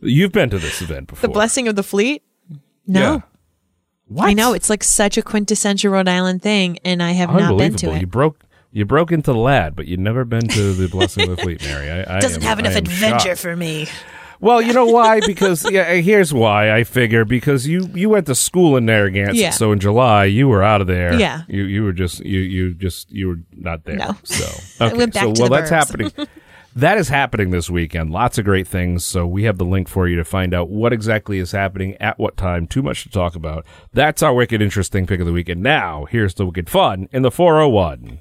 you've 0.00 0.32
been 0.32 0.50
to 0.50 0.58
this 0.58 0.82
event 0.82 1.08
before. 1.08 1.26
The 1.28 1.32
blessing 1.32 1.68
of 1.68 1.76
the 1.76 1.82
fleet? 1.82 2.22
No. 2.86 3.00
Yeah. 3.14 3.20
What? 4.08 4.28
I 4.28 4.32
know 4.34 4.52
it's 4.52 4.68
like 4.70 4.84
such 4.84 5.16
a 5.16 5.22
quintessential 5.22 5.90
Rhode 5.92 6.06
Island 6.08 6.42
thing, 6.42 6.78
and 6.84 7.02
I 7.02 7.12
have 7.12 7.30
not 7.32 7.56
been 7.56 7.74
to 7.76 7.86
You 7.86 7.92
it. 7.94 8.10
broke 8.10 8.38
you 8.76 8.84
broke 8.84 9.10
into 9.10 9.32
the 9.32 9.38
Ladd, 9.38 9.74
but 9.74 9.86
you've 9.86 10.00
never 10.00 10.24
been 10.26 10.46
to 10.48 10.72
the 10.74 10.86
Blessing 10.88 11.30
of 11.30 11.36
the 11.36 11.42
Fleet, 11.42 11.62
Mary. 11.64 11.90
I, 11.90 12.16
I 12.16 12.20
Doesn't 12.20 12.42
am- 12.42 12.48
have 12.48 12.58
enough 12.58 12.76
adventure 12.76 13.28
shocked. 13.30 13.40
for 13.40 13.56
me. 13.56 13.88
Well, 14.38 14.60
you 14.60 14.74
know 14.74 14.84
why? 14.84 15.20
Because 15.26 15.64
yeah, 15.70 15.94
here's 15.94 16.30
why. 16.34 16.70
I 16.70 16.84
figure 16.84 17.24
because 17.24 17.66
you 17.66 17.88
you 17.94 18.10
went 18.10 18.26
to 18.26 18.34
school 18.34 18.76
in 18.76 18.84
Narragansett, 18.84 19.34
Yeah. 19.36 19.50
so 19.50 19.72
in 19.72 19.80
July 19.80 20.26
you 20.26 20.46
were 20.46 20.62
out 20.62 20.82
of 20.82 20.86
there. 20.88 21.14
Yeah. 21.18 21.42
you 21.48 21.62
you 21.64 21.84
were 21.84 21.94
just 21.94 22.20
you 22.20 22.40
you 22.40 22.74
just 22.74 23.10
you 23.10 23.28
were 23.28 23.40
not 23.56 23.84
there. 23.84 23.96
No. 23.96 24.14
So 24.24 24.44
I 24.84 24.88
okay, 24.88 24.96
went 24.98 25.14
back 25.14 25.22
so 25.24 25.32
to 25.32 25.40
well 25.40 25.48
the 25.50 25.56
that's 25.56 25.70
burbs. 25.70 25.74
happening. 25.74 26.28
That 26.76 26.98
is 26.98 27.08
happening 27.08 27.52
this 27.52 27.70
weekend. 27.70 28.10
Lots 28.10 28.36
of 28.36 28.44
great 28.44 28.68
things. 28.68 29.02
So 29.02 29.26
we 29.26 29.44
have 29.44 29.56
the 29.56 29.64
link 29.64 29.88
for 29.88 30.06
you 30.06 30.16
to 30.16 30.24
find 30.24 30.52
out 30.52 30.68
what 30.68 30.92
exactly 30.92 31.38
is 31.38 31.52
happening 31.52 31.96
at 32.00 32.18
what 32.18 32.36
time. 32.36 32.66
Too 32.66 32.82
much 32.82 33.02
to 33.04 33.08
talk 33.08 33.34
about. 33.34 33.64
That's 33.94 34.22
our 34.22 34.34
wicked 34.34 34.60
interesting 34.60 35.06
pick 35.06 35.20
of 35.20 35.26
the 35.26 35.32
week. 35.32 35.48
And 35.48 35.62
now 35.62 36.04
here's 36.04 36.34
the 36.34 36.44
wicked 36.44 36.68
fun 36.68 37.08
in 37.12 37.22
the 37.22 37.30
401. 37.30 38.18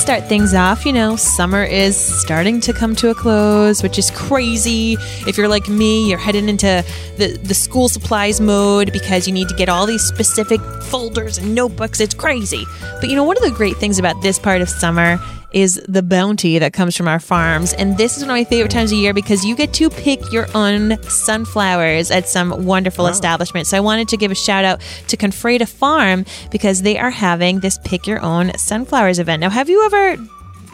Start 0.00 0.24
things 0.24 0.54
off, 0.54 0.86
you 0.86 0.94
know, 0.94 1.14
summer 1.14 1.62
is 1.62 1.94
starting 1.94 2.58
to 2.62 2.72
come 2.72 2.96
to 2.96 3.10
a 3.10 3.14
close, 3.14 3.82
which 3.82 3.98
is 3.98 4.10
crazy. 4.10 4.96
If 5.26 5.36
you're 5.36 5.46
like 5.46 5.68
me, 5.68 6.08
you're 6.08 6.18
heading 6.18 6.48
into 6.48 6.82
the, 7.18 7.38
the 7.42 7.52
school 7.52 7.90
supplies 7.90 8.40
mode 8.40 8.92
because 8.92 9.28
you 9.28 9.34
need 9.34 9.48
to 9.50 9.54
get 9.54 9.68
all 9.68 9.84
these 9.84 10.02
specific 10.02 10.58
folders 10.84 11.36
and 11.36 11.54
notebooks. 11.54 12.00
It's 12.00 12.14
crazy. 12.14 12.64
But 12.98 13.10
you 13.10 13.14
know, 13.14 13.24
one 13.24 13.36
of 13.36 13.42
the 13.42 13.50
great 13.50 13.76
things 13.76 13.98
about 13.98 14.20
this 14.22 14.38
part 14.38 14.62
of 14.62 14.70
summer 14.70 15.18
is 15.52 15.80
the 15.88 16.02
bounty 16.02 16.58
that 16.58 16.72
comes 16.72 16.96
from 16.96 17.08
our 17.08 17.18
farms. 17.18 17.72
And 17.72 17.98
this 17.98 18.16
is 18.16 18.22
one 18.22 18.30
of 18.30 18.34
my 18.34 18.44
favorite 18.44 18.70
times 18.70 18.92
of 18.92 18.98
year 18.98 19.12
because 19.12 19.44
you 19.44 19.56
get 19.56 19.72
to 19.74 19.90
pick 19.90 20.20
your 20.32 20.46
own 20.54 21.02
sunflowers 21.04 22.10
at 22.10 22.28
some 22.28 22.64
wonderful 22.64 23.06
establishment. 23.06 23.66
So 23.66 23.76
I 23.76 23.80
wanted 23.80 24.08
to 24.08 24.16
give 24.16 24.30
a 24.30 24.34
shout 24.34 24.64
out 24.64 24.80
to 25.08 25.16
Confreda 25.16 25.66
Farm 25.66 26.24
because 26.50 26.82
they 26.82 26.98
are 26.98 27.10
having 27.10 27.60
this 27.60 27.78
pick 27.84 28.06
your 28.06 28.20
own 28.20 28.56
sunflowers 28.56 29.18
event. 29.18 29.40
Now, 29.40 29.50
have 29.50 29.68
you 29.68 29.84
ever 29.84 30.16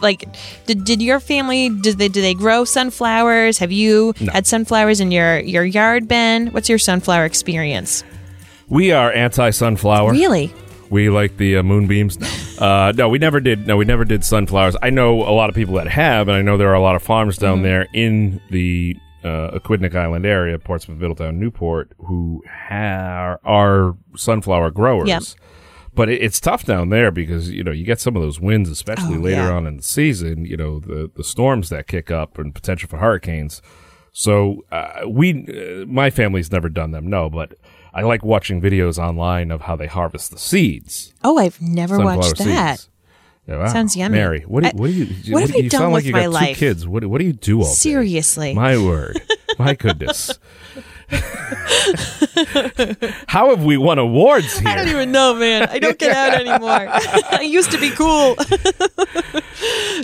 like 0.02 0.28
did, 0.66 0.85
did 0.85 1.00
your 1.00 1.21
family 1.21 1.71
did 1.71 1.97
they 1.97 2.09
do 2.09 2.21
they 2.21 2.35
grow 2.35 2.64
sunflowers? 2.64 3.59
Have 3.59 3.73
you 3.73 4.12
had 4.33 4.47
sunflowers 4.47 5.00
in 5.00 5.11
your 5.11 5.38
your 5.38 5.64
yard, 5.64 6.06
Ben? 6.09 6.49
What's 6.49 6.68
your 6.68 6.78
sunflower 6.78 7.25
experience? 7.25 8.04
We 8.68 8.92
are 8.92 9.12
anti 9.12 9.50
sunflower. 9.50 10.12
Really? 10.12 10.52
We 10.90 11.10
like 11.10 11.36
the 11.36 11.56
uh, 11.58 11.62
moonbeams. 11.62 12.18
Uh, 12.56 12.90
no, 12.96 13.06
we 13.10 13.18
never 13.18 13.38
did. 13.38 13.66
No, 13.66 13.76
we 13.76 13.84
never 13.84 14.02
did 14.06 14.24
sunflowers. 14.24 14.76
I 14.80 14.88
know 14.88 15.20
a 15.20 15.28
lot 15.34 15.50
of 15.50 15.54
people 15.54 15.74
that 15.74 15.88
have, 15.88 16.26
and 16.28 16.34
I 16.38 16.40
know 16.40 16.56
there 16.56 16.70
are 16.70 16.74
a 16.74 16.80
lot 16.80 16.96
of 16.96 17.02
farms 17.02 17.36
down 17.36 17.56
Mm-hmm. 17.58 17.64
there 17.64 17.86
in 17.92 18.40
the 18.50 18.96
uh, 19.22 19.58
Aquidneck 19.58 19.94
Island 19.94 20.24
area, 20.24 20.58
Portsmouth, 20.58 20.96
Middletown, 20.98 21.38
Newport, 21.38 21.92
who 22.06 22.42
ha- 22.50 23.36
are 23.44 23.94
sunflower 24.16 24.70
growers. 24.70 25.06
Yep. 25.06 25.22
But 25.94 26.08
it, 26.08 26.22
it's 26.22 26.40
tough 26.40 26.64
down 26.64 26.88
there 26.88 27.10
because 27.10 27.50
you 27.50 27.62
know 27.62 27.72
you 27.72 27.84
get 27.84 28.00
some 28.00 28.16
of 28.16 28.22
those 28.22 28.40
winds, 28.40 28.70
especially 28.70 29.16
Oh, 29.16 29.20
later 29.20 29.42
yeah. 29.42 29.52
on 29.52 29.66
in 29.66 29.76
the 29.76 29.82
season. 29.82 30.46
You 30.46 30.56
know 30.56 30.80
the 30.80 31.10
the 31.14 31.24
storms 31.24 31.68
that 31.68 31.86
kick 31.86 32.10
up 32.10 32.38
and 32.38 32.54
potential 32.54 32.88
for 32.88 32.96
hurricanes. 32.96 33.60
So 34.12 34.64
uh, 34.72 35.02
we, 35.06 35.44
uh, 35.46 35.84
my 35.84 36.08
family's 36.08 36.50
never 36.50 36.70
done 36.70 36.92
them, 36.92 37.06
no, 37.06 37.28
but 37.28 37.52
I 37.96 38.02
like 38.02 38.22
watching 38.22 38.60
videos 38.60 38.98
online 38.98 39.50
of 39.50 39.62
how 39.62 39.74
they 39.74 39.86
harvest 39.86 40.30
the 40.30 40.38
seeds. 40.38 41.14
Oh, 41.24 41.38
I've 41.38 41.60
never 41.62 41.96
sunflower 41.96 42.16
watched 42.18 42.36
that. 42.44 42.78
seeds. 42.80 42.90
Yeah, 43.48 43.58
wow. 43.58 43.72
Sounds 43.72 43.96
yummy. 43.96 44.18
Mary, 44.18 44.40
what 44.42 44.64
do, 44.64 44.68
I- 44.68 44.72
what 44.74 44.88
do 44.88 44.92
you? 44.92 45.32
what 45.32 45.40
have 45.42 45.52
do 45.52 45.56
I 45.58 45.62
you 45.62 45.70
done 45.70 45.80
sound 45.80 45.92
like 45.94 46.00
with 46.00 46.06
you 46.06 46.12
my 46.12 46.22
got 46.24 46.32
life? 46.32 46.56
two 46.58 46.66
kids. 46.66 46.86
What, 46.86 47.00
do- 47.00 47.08
what 47.08 47.18
do 47.20 47.24
you 47.24 47.32
do 47.32 47.58
all 47.60 47.64
day? 47.64 47.70
Seriously. 47.72 48.52
My 48.54 48.76
word. 48.76 49.20
My 49.58 49.74
goodness. 49.74 50.38
How 53.28 53.50
have 53.50 53.62
we 53.64 53.76
won 53.76 53.98
awards 53.98 54.58
here? 54.58 54.68
I 54.72 54.74
don't 54.76 54.88
even 54.88 55.12
know, 55.12 55.34
man. 55.34 55.68
I 55.70 55.78
don't 55.78 55.98
get 55.98 56.12
out 56.12 56.34
anymore. 56.34 56.70
I 56.90 57.42
used 57.42 57.70
to 57.72 57.78
be 57.78 57.90
cool. 57.90 58.36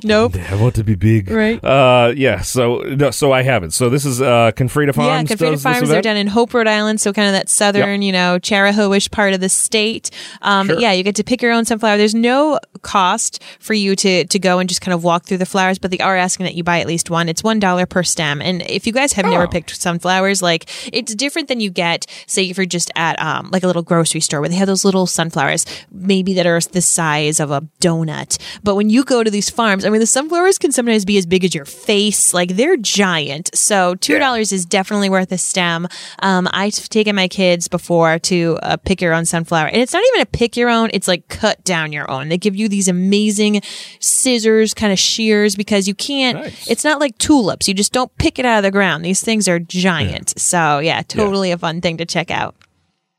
Nope. 0.05 0.37
I 0.37 0.55
want 0.61 0.75
to 0.77 0.85
be 0.85 0.95
big. 0.95 1.31
Right. 1.31 1.63
Uh, 1.63 2.13
yeah. 2.17 2.41
So, 2.41 2.79
no, 2.79 3.11
so 3.11 3.33
I 3.33 3.43
haven't. 3.43 3.73
So 3.73 3.89
this 3.89 4.05
is, 4.05 4.21
uh, 4.23 4.53
Confreda 4.57 4.93
Farms. 4.93 5.09
Yeah, 5.09 5.21
does 5.23 5.29
Confreda 5.29 5.57
Farms. 5.59 5.89
They're 5.89 6.03
down 6.03 6.17
in 6.17 6.27
Hope, 6.27 6.55
Rhode 6.55 6.67
Island, 6.67 7.01
so 7.01 7.13
kind 7.13 7.29
of 7.29 7.33
that 7.35 7.49
southern, 7.49 8.03
you 8.03 8.13
know, 8.13 8.39
Chariho-ish 8.41 9.11
part 9.11 9.35
of 9.35 9.41
the 9.41 9.49
state. 9.49 10.11
Um, 10.43 10.69
Sure. 10.69 10.79
yeah, 10.79 10.93
you 10.93 11.03
get 11.03 11.17
to 11.17 11.25
pick 11.25 11.43
your 11.43 11.53
own 11.53 11.65
sunflower. 11.65 11.97
There's 11.97 12.15
no 12.15 12.59
cost 12.83 13.43
for 13.61 13.75
you 13.75 13.95
to 13.97 14.25
to 14.25 14.39
go 14.39 14.59
and 14.59 14.69
just 14.69 14.81
kind 14.81 14.93
of 14.95 15.05
walk 15.05 15.25
through 15.25 15.39
the 15.39 15.47
flowers, 15.47 15.79
but 15.79 15.91
they 15.91 15.99
are 15.99 16.17
asking 16.17 16.45
that 16.45 16.55
you 16.55 16.65
buy 16.65 16.81
at 16.81 16.87
least 16.87 17.11
one. 17.11 17.29
It's 17.29 17.43
one 17.45 17.59
dollar 17.61 17.87
per 17.87 18.03
stem. 18.03 18.41
And 18.43 18.63
if 18.63 18.87
you 18.87 18.93
guys 18.93 19.13
have 19.15 19.25
never 19.27 19.45
Oh. 19.45 19.49
picked 19.49 19.75
sunflowers, 19.81 20.43
like 20.43 20.67
it's 20.93 21.15
different 21.15 21.49
than 21.49 21.61
you 21.61 21.71
get, 21.71 22.07
say, 22.27 22.45
if 22.49 22.57
you're 22.57 22.67
just 22.67 22.91
at 22.97 23.21
um, 23.21 23.51
like 23.53 23.63
a 23.63 23.67
little 23.67 23.83
grocery 23.83 24.21
store 24.21 24.41
where 24.41 24.49
they 24.49 24.57
have 24.57 24.67
those 24.69 24.85
little 24.85 25.07
sunflowers, 25.07 25.65
maybe 25.91 26.35
that 26.35 26.47
are 26.47 26.61
the 26.61 26.81
size 26.83 27.41
of 27.41 27.51
a 27.51 27.61
donut. 27.81 28.39
But 28.63 28.75
when 28.77 28.91
you 28.91 29.05
go 29.05 29.23
to 29.25 29.31
these 29.31 29.51
farms, 29.51 29.82
I 29.85 29.91
mean, 29.91 30.01
the 30.01 30.07
sunflowers 30.07 30.59
can 30.59 30.73
sometimes 30.73 31.05
be 31.05 31.17
as 31.19 31.27
big 31.27 31.45
as 31.45 31.55
your 31.55 31.65
face. 31.65 32.33
Like 32.35 32.57
they're 32.57 32.77
giant. 32.77 33.51
So 33.55 33.95
two 33.97 34.19
dollars 34.19 34.53
is 34.53 34.65
definitely 34.65 35.11
worth 35.11 35.33
a 35.33 35.39
stem. 35.39 35.89
Um, 36.21 36.49
I've 36.53 36.89
taken 36.89 37.17
my 37.17 37.29
kids 37.29 37.69
before 37.69 38.19
to 38.21 38.59
uh, 38.63 38.77
pick 38.79 39.01
your 39.01 39.15
own 39.15 39.25
sunflower, 39.25 39.69
and 39.69 39.83
it's 39.83 39.93
not 39.93 40.03
even 40.13 40.23
a 40.23 40.27
pick 40.27 40.57
your 40.57 40.69
own. 40.71 40.91
It's 40.93 41.09
like 41.09 41.29
cut 41.29 41.63
down 41.65 41.93
your 41.93 42.11
own. 42.11 42.29
They 42.29 42.39
give 42.39 42.57
you 42.57 42.69
these 42.69 42.89
amazing 42.89 43.63
scissors, 44.01 44.75
kind 44.75 44.93
of 44.93 44.99
shears, 44.99 45.57
because 45.57 45.87
you 45.89 45.95
can't. 45.95 46.39
Nice. 46.39 46.71
It's 46.71 46.85
not 46.85 47.01
like 47.01 47.19
tulips. 47.19 47.69
You 47.69 47.75
just 47.75 47.93
don't 47.93 48.17
pick 48.19 48.39
it 48.39 48.45
out 48.45 48.59
of 48.59 48.63
the 48.63 48.71
ground. 48.71 49.05
These 49.05 49.23
things 49.23 49.49
are 49.49 49.59
giant. 49.59 50.39
So 50.39 50.79
yeah, 50.79 51.03
totally 51.03 51.51
a 51.51 51.59
fun 51.59 51.81
thing 51.81 51.97
to 51.99 52.07
check 52.07 52.31
out. 52.31 52.55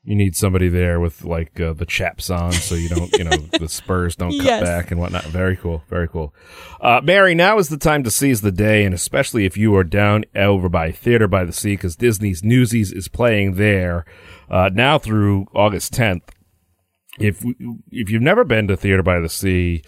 You 0.06 0.14
need 0.14 0.36
somebody 0.36 0.68
there 0.68 1.00
with 1.00 1.24
like 1.24 1.58
uh, 1.58 1.72
the 1.72 1.86
chaps 1.86 2.28
on, 2.28 2.52
so 2.52 2.74
you 2.74 2.90
don't, 2.90 3.10
you 3.16 3.24
know, 3.24 3.36
the 3.58 3.68
spurs 3.70 4.16
don't 4.16 4.36
cut 4.36 4.44
Yes. 4.44 4.62
back 4.62 4.90
and 4.90 5.00
whatnot. 5.00 5.24
Very 5.24 5.56
cool, 5.56 5.82
very 5.88 6.08
cool. 6.08 6.34
Uh, 6.78 7.00
Mary, 7.02 7.34
now 7.34 7.56
is 7.58 7.70
the 7.70 7.78
time 7.78 8.04
to 8.04 8.10
seize 8.10 8.42
the 8.42 8.52
day, 8.52 8.84
and 8.84 8.94
especially 8.94 9.46
if 9.46 9.56
you 9.56 9.74
are 9.76 9.82
down 9.84 10.24
over 10.36 10.68
by 10.68 10.92
Theater 10.92 11.26
by 11.26 11.44
the 11.44 11.54
Sea, 11.54 11.72
because 11.74 11.96
Disney's 11.96 12.44
Newsies 12.44 12.92
is 12.92 13.08
playing 13.08 13.54
there 13.54 14.04
uh, 14.50 14.68
now 14.74 14.98
through 14.98 15.46
August 15.54 15.94
10th. 15.94 16.22
If 17.18 17.42
if 17.90 18.10
you've 18.10 18.20
never 18.22 18.44
been 18.44 18.68
to 18.68 18.76
Theater 18.76 19.02
by 19.02 19.20
the 19.20 19.28
Sea, 19.30 19.82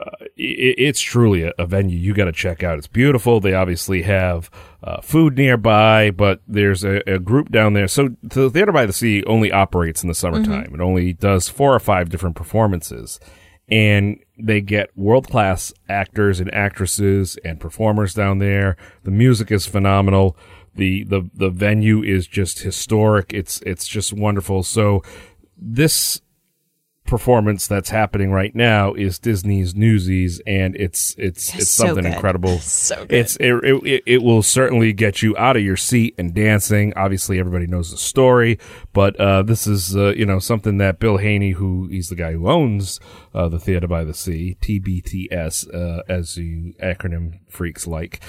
uh, 0.00 0.10
i 0.20 0.26
it's 0.36 1.00
truly 1.00 1.44
a, 1.44 1.52
a 1.58 1.66
venue 1.66 1.96
you 1.96 2.14
got 2.14 2.24
to 2.24 2.32
check 2.32 2.64
out. 2.64 2.78
It's 2.78 2.88
beautiful. 2.88 3.38
They 3.38 3.54
obviously 3.54 4.02
have 4.02 4.50
uh, 4.82 5.00
food 5.00 5.36
nearby, 5.36 6.10
but 6.10 6.40
there's 6.46 6.84
a, 6.84 7.02
a 7.08 7.18
group 7.18 7.50
down 7.50 7.72
there. 7.72 7.86
So 7.86 8.16
the 8.22 8.50
Theater 8.50 8.72
by 8.72 8.86
the 8.86 8.92
Sea 8.92 9.22
only 9.24 9.52
operates 9.52 10.02
in 10.02 10.08
the 10.08 10.14
summertime. 10.14 10.74
It 10.74 10.80
only 10.80 11.12
does 11.12 11.48
four 11.48 11.74
or 11.74 11.80
five 11.80 12.08
different 12.08 12.34
performances, 12.34 13.20
and 13.68 14.18
they 14.38 14.60
get 14.60 14.90
world 14.96 15.28
class 15.28 15.72
actors 15.88 16.40
and 16.40 16.52
actresses 16.52 17.38
and 17.44 17.60
performers 17.60 18.12
down 18.12 18.38
there. 18.38 18.76
The 19.04 19.12
music 19.12 19.52
is 19.52 19.66
phenomenal. 19.66 20.36
The, 20.74 21.04
the 21.04 21.30
the 21.34 21.50
venue 21.50 22.02
is 22.02 22.26
just 22.26 22.60
historic. 22.60 23.32
It's 23.32 23.60
it's 23.62 23.86
just 23.86 24.12
wonderful. 24.12 24.62
So 24.62 25.02
this 25.56 26.22
performance 27.16 27.66
that's 27.66 27.90
happening 27.90 28.32
right 28.32 28.54
now 28.54 28.94
is 28.94 29.18
Disney's 29.18 29.74
Newsies, 29.74 30.40
and 30.46 30.74
it's 30.76 31.14
it's 31.18 31.54
it's 31.54 31.68
So 31.68 31.86
something 31.86 32.04
good. 32.04 32.14
incredible. 32.14 32.58
So 32.62 32.96
good. 33.06 33.12
It's 33.12 33.36
it, 33.36 33.52
it 33.84 34.02
it 34.06 34.22
will 34.22 34.42
certainly 34.42 34.92
get 34.92 35.20
you 35.22 35.36
out 35.36 35.56
of 35.56 35.62
your 35.62 35.76
seat 35.76 36.14
and 36.16 36.34
dancing. 36.34 36.92
Obviously, 36.96 37.38
everybody 37.38 37.66
knows 37.66 37.90
the 37.90 37.96
story, 37.98 38.58
but 38.92 39.14
uh, 39.20 39.42
this 39.42 39.66
is 39.66 39.94
uh, 39.96 40.14
you 40.16 40.24
know 40.26 40.38
something 40.38 40.78
that 40.78 40.98
Bill 40.98 41.18
Hanney, 41.18 41.50
who 41.52 41.86
he's 41.88 42.08
the 42.08 42.14
guy 42.16 42.32
who 42.32 42.48
owns 42.48 42.98
uh, 43.34 43.48
the 43.48 43.58
Theater 43.58 43.86
by 43.86 44.04
the 44.04 44.14
Sea, 44.14 44.56
TBTS, 44.60 45.74
uh, 45.74 46.02
as 46.08 46.36
you 46.36 46.74
acronym 46.82 47.38
freaks 47.48 47.86
like. 47.86 48.20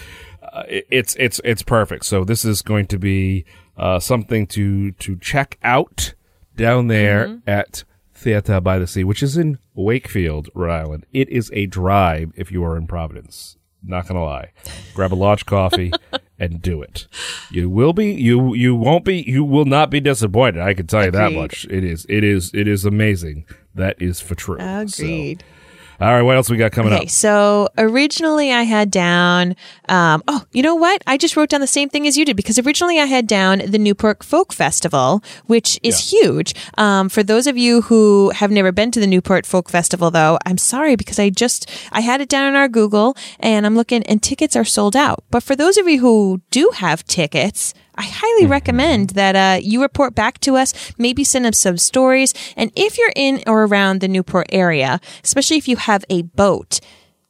Uh, 0.42 0.64
it- 0.68 0.88
it's 0.92 1.16
it's 1.16 1.40
it's 1.44 1.64
perfect. 1.64 2.06
So 2.06 2.24
this 2.24 2.44
is 2.46 2.62
going 2.62 2.88
to 2.88 3.00
be 3.00 3.46
uh, 3.78 4.00
something 4.00 4.46
to 4.48 4.92
to 4.92 5.16
check 5.18 5.58
out 5.64 6.14
down 6.56 6.88
there 6.88 7.28
Mm-hmm. 7.28 7.50
at 7.50 7.84
Theater 8.24 8.62
by 8.62 8.80
the 8.80 8.88
Sea, 8.88 9.04
which 9.04 9.22
is 9.22 9.38
in 9.38 9.60
Wakefield, 9.76 10.50
Rhode 10.56 10.72
Island. 10.72 11.06
It 11.12 11.28
is 11.30 11.52
a 11.54 11.66
drive 11.66 12.32
if 12.36 12.52
you 12.52 12.64
are 12.64 12.78
in 12.78 12.88
Providence. 12.88 13.58
Not 13.86 14.08
gonna 14.08 14.24
lie. 14.24 14.54
Grab 14.94 15.14
a 15.14 15.16
large 15.16 15.46
coffee 15.46 15.92
and 16.40 16.62
do 16.62 16.82
it. 16.82 17.08
You 17.52 17.70
will 17.70 17.92
be 17.92 18.14
you 18.14 18.54
you 18.54 18.76
won't 18.76 19.04
be 19.04 19.22
you 19.28 19.44
will 19.44 19.66
not 19.66 19.90
be 19.90 20.00
disappointed. 20.00 20.62
I 20.62 20.74
can 20.74 20.88
tell 20.88 21.04
you 21.04 21.12
that 21.12 21.34
much. 21.34 21.66
It 21.70 21.84
is 21.84 22.06
it 22.08 22.24
is 22.24 22.50
it 22.54 22.66
is 22.66 22.86
amazing. 22.86 23.46
That 23.76 24.02
is 24.02 24.22
for 24.22 24.36
true. 24.36 24.58
So, 24.88 25.04
Agreed. 25.04 25.44
All 26.02 26.08
right, 26.14 26.22
what 26.22 26.36
else 26.36 26.50
we 26.50 26.58
got 26.58 26.72
coming 26.72 26.94
Okay, 26.94 27.04
up? 27.04 27.10
so 27.10 27.70
originally 27.78 28.52
I 28.52 28.64
had 28.64 28.92
down, 28.92 29.56
um, 29.90 30.24
oh, 30.28 30.44
you 30.52 30.62
know 30.64 30.76
what? 30.76 31.02
I 31.08 31.18
just 31.18 31.38
wrote 31.38 31.50
down 31.50 31.62
the 31.62 31.68
same 31.68 31.90
thing 31.90 32.08
as 32.08 32.18
you 32.18 32.26
did 32.26 32.36
because 32.36 32.60
originally 32.60 33.00
I 33.00 33.06
had 33.06 33.28
down 33.28 33.60
the 33.60 33.78
Newport 33.78 34.24
Folk 34.24 34.52
Festival, 34.54 35.24
which 35.46 35.80
is 35.84 36.12
huge. 36.12 36.54
Um, 36.78 37.10
for 37.10 37.24
those 37.24 37.48
of 37.48 37.58
you 37.58 37.82
who 37.84 38.32
have 38.32 38.52
never 38.52 38.72
been 38.72 38.92
to 38.92 39.00
the 39.00 39.08
Newport 39.08 39.46
Folk 39.46 39.70
Festival, 39.70 40.12
though, 40.12 40.38
I'm 40.46 40.58
sorry 40.58 40.96
because 40.96 41.20
I 41.20 41.30
just 41.30 41.70
I 41.92 42.02
had 42.02 42.22
it 42.22 42.30
down 42.30 42.48
in 42.48 42.56
our 42.56 42.68
Google 42.68 43.16
and 43.40 43.66
I'm 43.66 43.76
looking 43.76 44.04
and 44.04 44.22
tickets 44.22 44.56
are 44.56 44.66
sold 44.66 44.96
out. 44.96 45.24
But 45.32 45.44
for 45.44 45.56
those 45.56 45.78
of 45.78 45.88
you 45.88 46.00
who 46.00 46.42
do 46.52 46.72
have 46.76 47.04
tickets. 47.06 47.74
I 47.96 48.04
highly 48.04 48.46
recommend 48.46 49.12
that 49.12 49.36
uh, 49.36 49.60
you 49.62 49.82
report 49.82 50.16
back 50.16 50.40
to 50.42 50.56
us, 50.56 50.74
maybe 50.98 51.24
send 51.24 51.46
us 51.46 51.60
some 51.60 51.78
stories. 51.78 52.34
And 52.58 52.72
if 52.76 52.98
you're 52.98 53.14
in 53.16 53.44
or 53.46 53.66
around 53.66 54.02
the 54.02 54.08
Newport 54.08 54.48
area, 54.52 55.00
especially 55.24 55.58
if 55.58 55.68
you 55.68 55.78
have 55.78 56.04
a 56.10 56.24
boat, 56.24 56.80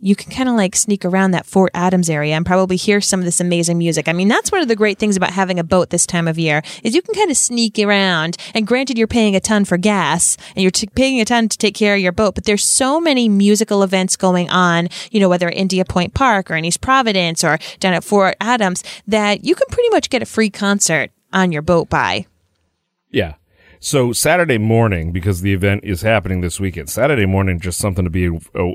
you 0.03 0.17
can 0.17 0.31
kind 0.31 0.49
of 0.49 0.55
like 0.55 0.75
sneak 0.75 1.05
around 1.05 1.31
that 1.31 1.45
Fort 1.45 1.71
Adams 1.73 2.09
area 2.09 2.35
and 2.35 2.45
probably 2.45 2.75
hear 2.75 2.99
some 2.99 3.21
of 3.21 3.25
this 3.25 3.39
amazing 3.39 3.77
music. 3.77 4.09
I 4.09 4.13
mean, 4.13 4.27
that's 4.27 4.51
one 4.51 4.61
of 4.61 4.67
the 4.67 4.75
great 4.75 4.99
things 4.99 5.15
about 5.15 5.31
having 5.31 5.59
a 5.59 5.63
boat 5.63 5.91
this 5.91 6.05
time 6.05 6.27
of 6.27 6.37
year 6.37 6.61
is 6.83 6.93
you 6.93 7.01
can 7.01 7.15
kind 7.15 7.31
of 7.31 7.37
sneak 7.37 7.79
around. 7.79 8.35
And 8.53 8.67
granted, 8.67 8.97
you're 8.97 9.07
paying 9.07 9.33
a 9.33 9.39
ton 9.39 9.63
for 9.63 9.77
gas 9.77 10.35
and 10.55 10.61
you're 10.61 10.71
t- 10.71 10.87
paying 10.87 11.21
a 11.21 11.25
ton 11.25 11.47
to 11.47 11.57
take 11.57 11.73
care 11.73 11.95
of 11.95 12.01
your 12.01 12.11
boat, 12.11 12.35
but 12.35 12.43
there's 12.43 12.65
so 12.65 12.99
many 12.99 13.29
musical 13.29 13.81
events 13.81 14.17
going 14.17 14.49
on, 14.49 14.89
you 15.09 15.21
know, 15.21 15.29
whether 15.29 15.47
at 15.47 15.55
India 15.55 15.85
Point 15.85 16.13
Park 16.13 16.51
or 16.51 16.55
in 16.55 16.65
East 16.65 16.81
Providence 16.81 17.41
or 17.41 17.57
down 17.79 17.93
at 17.93 18.03
Fort 18.03 18.35
Adams 18.41 18.83
that 19.07 19.45
you 19.45 19.55
can 19.55 19.67
pretty 19.71 19.89
much 19.89 20.09
get 20.09 20.21
a 20.21 20.25
free 20.25 20.49
concert 20.49 21.11
on 21.31 21.53
your 21.53 21.61
boat 21.61 21.89
by. 21.89 22.27
Yeah. 23.09 23.35
So 23.85 24.13
Saturday 24.13 24.57
morning, 24.57 25.11
because 25.11 25.41
the 25.41 25.51
event 25.53 25.83
is 25.83 26.03
happening 26.03 26.39
this 26.39 26.57
weekend, 26.57 26.89
Saturday 26.89 27.25
morning, 27.25 27.59
just 27.59 27.77
something 27.79 28.05
to 28.05 28.09
be 28.09 28.29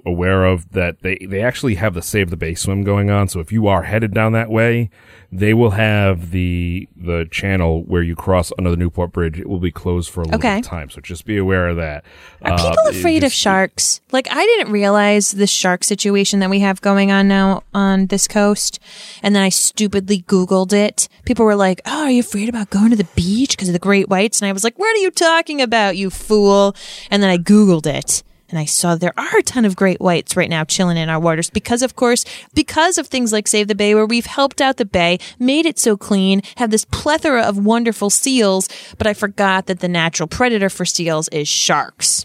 aware 0.05 0.45
of 0.45 0.71
that 0.73 1.00
they, 1.00 1.17
they 1.27 1.41
actually 1.41 1.77
have 1.77 1.95
the 1.95 2.03
Save 2.03 2.29
the 2.29 2.37
Bay 2.37 2.55
swim 2.55 2.83
going 2.85 3.09
on. 3.11 3.27
So 3.29 3.41
if 3.41 3.50
you 3.50 3.69
are 3.69 3.85
headed 3.85 4.12
down 4.12 4.33
that 4.33 4.50
way, 4.50 4.91
they 5.33 5.55
will 5.55 5.71
have 5.71 6.31
the, 6.31 6.87
the 6.95 7.27
channel 7.31 7.85
where 7.85 8.03
you 8.03 8.17
cross 8.17 8.53
under 8.59 8.69
the 8.71 8.77
Newport 8.77 9.12
Bridge. 9.12 9.38
It 9.41 9.49
will 9.49 9.61
be 9.61 9.71
closed 9.71 10.11
for 10.11 10.21
a 10.21 10.25
little 10.25 10.41
Okay. 10.41 10.57
bit 10.57 10.67
of 10.67 10.71
time. 10.71 10.91
So 10.91 11.00
just 11.00 11.25
be 11.25 11.38
aware 11.38 11.69
of 11.69 11.79
that. 11.79 12.05
Are 12.43 12.53
Uh, 12.53 12.57
people 12.71 12.88
afraid 12.91 13.25
of 13.25 13.33
sharks? 13.33 14.03
Like, 14.12 14.29
I 14.31 14.45
didn't 14.45 14.71
realize 14.71 15.31
the 15.31 15.47
shark 15.47 15.85
situation 15.85 16.41
that 16.41 16.50
we 16.50 16.61
have 16.61 16.83
going 16.83 17.11
on 17.11 17.29
now 17.29 17.62
on 17.73 18.09
this 18.09 18.29
coast. 18.29 18.79
And 19.23 19.35
then 19.35 19.43
I 19.43 19.49
stupidly 19.49 20.21
Googled 20.29 20.75
it. 20.75 21.09
People 21.25 21.47
were 21.47 21.57
like, 21.57 21.81
Oh, 21.87 22.03
are 22.05 22.11
you 22.11 22.21
afraid 22.21 22.50
about 22.50 22.69
going 22.69 22.91
to 22.91 22.97
the 22.97 23.09
beach 23.17 23.53
because 23.53 23.71
of 23.71 23.73
the 23.73 23.79
great 23.79 24.11
whites? 24.11 24.43
And 24.43 24.49
I 24.49 24.53
was 24.53 24.65
like, 24.65 24.79
What 24.79 24.98
are 24.99 25.02
you 25.02 25.11
talking 25.11 25.62
about, 25.62 25.97
you 25.97 26.11
fool? 26.11 26.75
And 27.11 27.23
then 27.23 27.31
I 27.31 27.38
Googled 27.38 27.87
it. 27.87 28.23
And 28.50 28.59
I 28.59 28.64
saw 28.64 28.95
there 28.97 29.19
are 29.19 29.38
a 29.38 29.43
ton 29.43 29.67
of 29.67 29.76
great 29.76 30.00
whites 30.00 30.35
right 30.35 30.49
now 30.49 30.64
chilling 30.64 30.97
in 30.97 31.11
our 31.11 31.21
waters 31.21 31.50
because, 31.50 31.83
of 31.83 31.97
course, 31.97 32.25
because 32.55 32.97
of 32.97 33.07
things 33.07 33.31
like 33.31 33.47
Save 33.47 33.69
the 33.69 33.75
Bay, 33.75 33.95
where 33.95 34.07
we've 34.07 34.26
helped 34.26 34.62
out 34.62 34.78
the 34.78 34.87
bay, 34.87 35.19
made 35.38 35.67
it 35.67 35.78
so 35.78 35.99
clean, 35.99 36.40
have 36.57 36.71
this 36.71 36.87
plethora 36.87 37.43
of 37.43 37.62
wonderful 37.62 38.09
seals. 38.09 38.69
But 38.97 39.07
I 39.07 39.12
forgot 39.12 39.67
that 39.67 39.81
the 39.81 39.88
natural 39.88 40.26
predator 40.26 40.71
for 40.71 40.87
seals 40.87 41.28
is 41.28 41.47
sharks. 41.47 42.25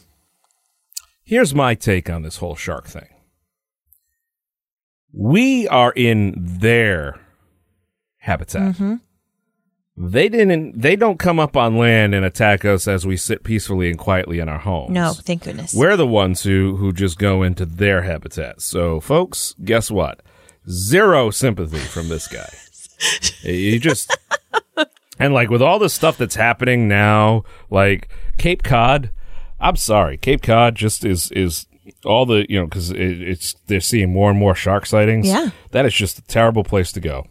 Here's 1.23 1.53
my 1.53 1.75
take 1.75 2.09
on 2.09 2.21
this 2.21 2.37
whole 2.37 2.55
shark 2.55 2.87
thing. 2.87 3.09
We 5.11 5.67
are 5.67 5.91
in 5.91 6.33
their 6.37 7.19
habitat. 8.17 8.75
Mm-hmm. 8.75 8.95
They 9.95 10.27
didn't. 10.27 10.81
They 10.81 10.95
don't 10.95 11.19
come 11.19 11.39
up 11.39 11.55
on 11.55 11.77
land 11.77 12.15
and 12.15 12.25
attack 12.25 12.65
us 12.65 12.87
as 12.87 13.05
we 13.05 13.15
sit 13.15 13.43
peacefully 13.43 13.89
and 13.89 13.97
quietly 13.97 14.39
in 14.39 14.49
our 14.49 14.57
homes. 14.57 14.89
No, 14.89 15.13
thank 15.13 15.43
goodness. 15.43 15.73
we're 15.73 15.95
the 15.95 16.07
ones 16.07 16.43
who 16.43 16.77
who 16.77 16.91
just 16.91 17.19
go 17.19 17.43
into 17.43 17.65
their 17.65 18.01
habitat. 18.01 18.61
So, 18.61 18.99
folks, 18.99 19.53
guess 19.63 19.91
what? 19.91 20.21
Zero 20.67 21.29
sympathy 21.29 21.77
from 21.77 22.09
this 22.09 22.27
guy. 22.27 22.51
you 23.43 23.79
just 23.79 24.15
and 25.19 25.33
like 25.33 25.49
with 25.49 25.61
all 25.61 25.77
the 25.77 25.89
stuff 25.89 26.17
that's 26.17 26.35
happening 26.35 26.87
now, 26.87 27.43
like 27.69 28.09
Cape 28.37 28.63
Cod. 28.63 29.11
I'm 29.59 29.75
sorry, 29.75 30.17
Cape 30.17 30.41
Cod 30.41 30.75
just 30.75 31.05
is 31.05 31.31
is 31.31 31.67
all 32.03 32.25
the 32.25 32.45
you 32.49 32.59
know 32.59 32.65
because 32.65 32.89
it, 32.89 33.21
it's 33.21 33.53
they're 33.67 33.79
seeing 33.79 34.11
more 34.11 34.31
and 34.31 34.39
more 34.39 34.55
shark 34.55 34.85
sightings. 34.85 35.27
Yeah. 35.27 35.51
that 35.71 35.85
is 35.85 35.93
just 35.93 36.17
a 36.17 36.23
terrible 36.23 36.63
place 36.63 36.91
to 36.93 36.99
go. 36.99 37.27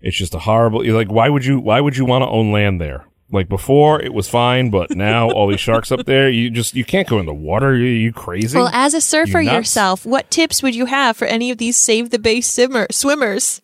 It's 0.00 0.16
just 0.16 0.34
a 0.34 0.38
horrible. 0.40 0.84
You're 0.84 0.96
like, 0.96 1.10
why 1.10 1.28
would 1.28 1.44
you? 1.44 1.58
Why 1.60 1.80
would 1.80 1.96
you 1.96 2.04
want 2.04 2.22
to 2.22 2.28
own 2.28 2.52
land 2.52 2.80
there? 2.80 3.06
Like 3.32 3.48
before, 3.48 4.02
it 4.02 4.12
was 4.12 4.28
fine, 4.28 4.70
but 4.70 4.90
now 4.96 5.30
all 5.30 5.46
these 5.46 5.60
sharks 5.60 5.92
up 5.92 6.04
there, 6.04 6.28
you 6.28 6.50
just 6.50 6.74
you 6.74 6.84
can't 6.84 7.06
go 7.08 7.20
in 7.20 7.26
the 7.26 7.34
water. 7.34 7.76
You, 7.76 7.84
you 7.86 8.12
crazy? 8.12 8.58
well, 8.58 8.70
as 8.72 8.92
a 8.92 9.00
surfer 9.00 9.40
You 9.40 9.52
yourself, 9.52 10.04
what 10.04 10.30
tips 10.32 10.62
would 10.64 10.74
you 10.74 10.86
have 10.86 11.16
for 11.16 11.26
any 11.26 11.52
of 11.52 11.58
these 11.58 11.76
Save 11.76 12.10
the 12.10 12.18
Bay 12.18 12.40
simmer- 12.40 12.88
swimmers? 12.90 13.62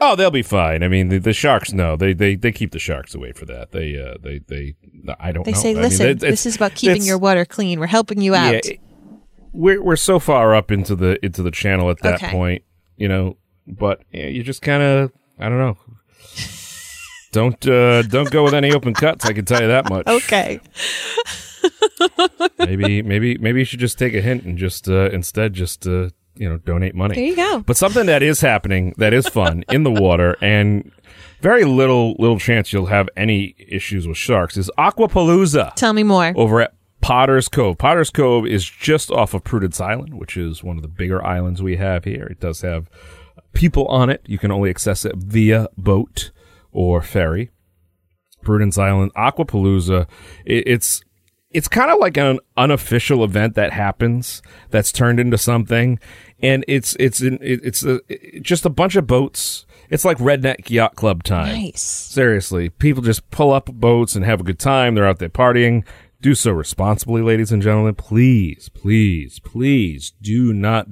Oh, 0.00 0.16
they'll 0.16 0.30
be 0.32 0.42
fine. 0.42 0.82
I 0.82 0.88
mean, 0.88 1.08
the, 1.08 1.18
the 1.18 1.32
sharks. 1.32 1.72
No, 1.72 1.94
they, 1.96 2.12
they 2.14 2.34
they 2.36 2.50
keep 2.52 2.72
the 2.72 2.78
sharks 2.78 3.14
away 3.14 3.32
for 3.32 3.44
that. 3.46 3.70
They 3.72 3.96
uh 3.96 4.14
they 4.22 4.38
they. 4.48 4.74
I 5.20 5.30
don't. 5.32 5.44
They 5.44 5.52
know. 5.52 5.58
say, 5.58 5.70
I 5.70 5.74
mean, 5.74 5.82
listen, 5.82 6.18
this 6.18 6.46
is 6.46 6.56
about 6.56 6.74
keeping 6.74 7.04
your 7.04 7.18
water 7.18 7.44
clean. 7.44 7.78
We're 7.78 7.86
helping 7.86 8.20
you 8.20 8.34
out. 8.34 8.64
Yeah, 8.66 8.76
we're 9.52 9.82
we're 9.82 9.96
so 9.96 10.18
far 10.18 10.54
up 10.54 10.70
into 10.72 10.96
the 10.96 11.24
into 11.24 11.42
the 11.42 11.50
channel 11.50 11.90
at 11.90 12.00
that 12.02 12.14
Okay. 12.22 12.30
point, 12.30 12.62
you 12.96 13.08
know. 13.08 13.36
But 13.66 14.02
yeah, 14.12 14.26
you 14.26 14.42
just 14.42 14.62
kind 14.62 14.82
of 14.82 15.12
I 15.38 15.48
don't 15.48 15.58
know. 15.58 15.76
Don't 17.32 17.66
uh, 17.68 18.02
don't 18.02 18.30
go 18.30 18.42
with 18.44 18.54
any 18.54 18.72
open 18.72 18.94
cuts. 18.94 19.26
I 19.26 19.32
can 19.32 19.44
tell 19.44 19.60
you 19.60 19.68
that 19.68 19.88
much. 19.90 20.06
okay. 20.06 20.60
maybe 22.58 23.02
maybe 23.02 23.36
maybe 23.38 23.58
you 23.60 23.64
should 23.64 23.80
just 23.80 23.98
take 23.98 24.14
a 24.14 24.20
hint 24.20 24.44
and 24.44 24.56
just 24.56 24.88
uh, 24.88 25.10
instead 25.10 25.52
just 25.52 25.86
uh, 25.86 26.08
you 26.36 26.48
know 26.48 26.56
donate 26.58 26.94
money. 26.94 27.14
There 27.14 27.24
you 27.24 27.36
go. 27.36 27.60
But 27.66 27.76
something 27.76 28.06
that 28.06 28.22
is 28.22 28.40
happening 28.40 28.94
that 28.96 29.12
is 29.12 29.28
fun 29.28 29.64
in 29.68 29.82
the 29.82 29.90
water 29.90 30.36
and 30.40 30.90
very 31.40 31.64
little 31.64 32.14
little 32.18 32.38
chance 32.38 32.72
you'll 32.72 32.86
have 32.86 33.08
any 33.16 33.54
issues 33.58 34.08
with 34.08 34.16
sharks 34.16 34.56
is 34.56 34.70
Aquapalooza 34.78 35.74
Tell 35.74 35.92
me 35.92 36.02
more. 36.02 36.32
over 36.34 36.62
at 36.62 36.74
Potter's 37.00 37.48
Cove. 37.48 37.78
Potter's 37.78 38.10
Cove 38.10 38.46
is 38.46 38.64
just 38.64 39.10
off 39.10 39.34
of 39.34 39.44
Prudence 39.44 39.80
Island, 39.80 40.14
which 40.14 40.36
is 40.36 40.64
one 40.64 40.76
of 40.76 40.82
the 40.82 40.88
bigger 40.88 41.24
islands 41.24 41.62
we 41.62 41.76
have 41.76 42.04
here. 42.04 42.24
It 42.24 42.40
does 42.40 42.62
have 42.62 42.88
people 43.52 43.86
on 43.86 44.10
it. 44.10 44.22
You 44.26 44.38
can 44.38 44.50
only 44.50 44.70
access 44.70 45.04
it 45.04 45.16
via 45.16 45.68
boat 45.76 46.30
or 46.72 47.02
ferry. 47.02 47.50
Prudence 48.42 48.78
Island, 48.78 49.12
Aquapalooza. 49.14 50.06
It, 50.44 50.64
it's 50.66 51.02
it's 51.50 51.68
kind 51.68 51.90
of 51.90 51.98
like 51.98 52.16
an 52.16 52.40
unofficial 52.56 53.24
event 53.24 53.54
that 53.54 53.72
happens 53.72 54.42
that's 54.70 54.92
turned 54.92 55.18
into 55.18 55.38
something, 55.38 55.98
and 56.40 56.64
it's 56.68 56.94
it's 57.00 57.20
an, 57.20 57.38
it, 57.40 57.60
it's 57.64 57.84
a, 57.84 58.00
it, 58.08 58.42
just 58.42 58.66
a 58.66 58.70
bunch 58.70 58.96
of 58.96 59.06
boats. 59.06 59.66
It's 59.90 60.04
like 60.04 60.18
redneck 60.18 60.68
yacht 60.68 60.96
club 60.96 61.22
time. 61.22 61.62
Nice. 61.62 61.80
Seriously, 61.80 62.68
people 62.68 63.02
just 63.02 63.30
pull 63.30 63.52
up 63.52 63.66
boats 63.66 64.14
and 64.14 64.24
have 64.24 64.40
a 64.40 64.44
good 64.44 64.58
time. 64.58 64.94
They're 64.94 65.06
out 65.06 65.18
there 65.18 65.30
partying. 65.30 65.86
Do 66.20 66.34
so 66.34 66.50
responsibly, 66.50 67.22
ladies 67.22 67.52
and 67.52 67.62
gentlemen. 67.62 67.94
Please, 67.94 68.68
please, 68.68 69.38
please 69.38 70.12
do 70.20 70.52
not 70.52 70.88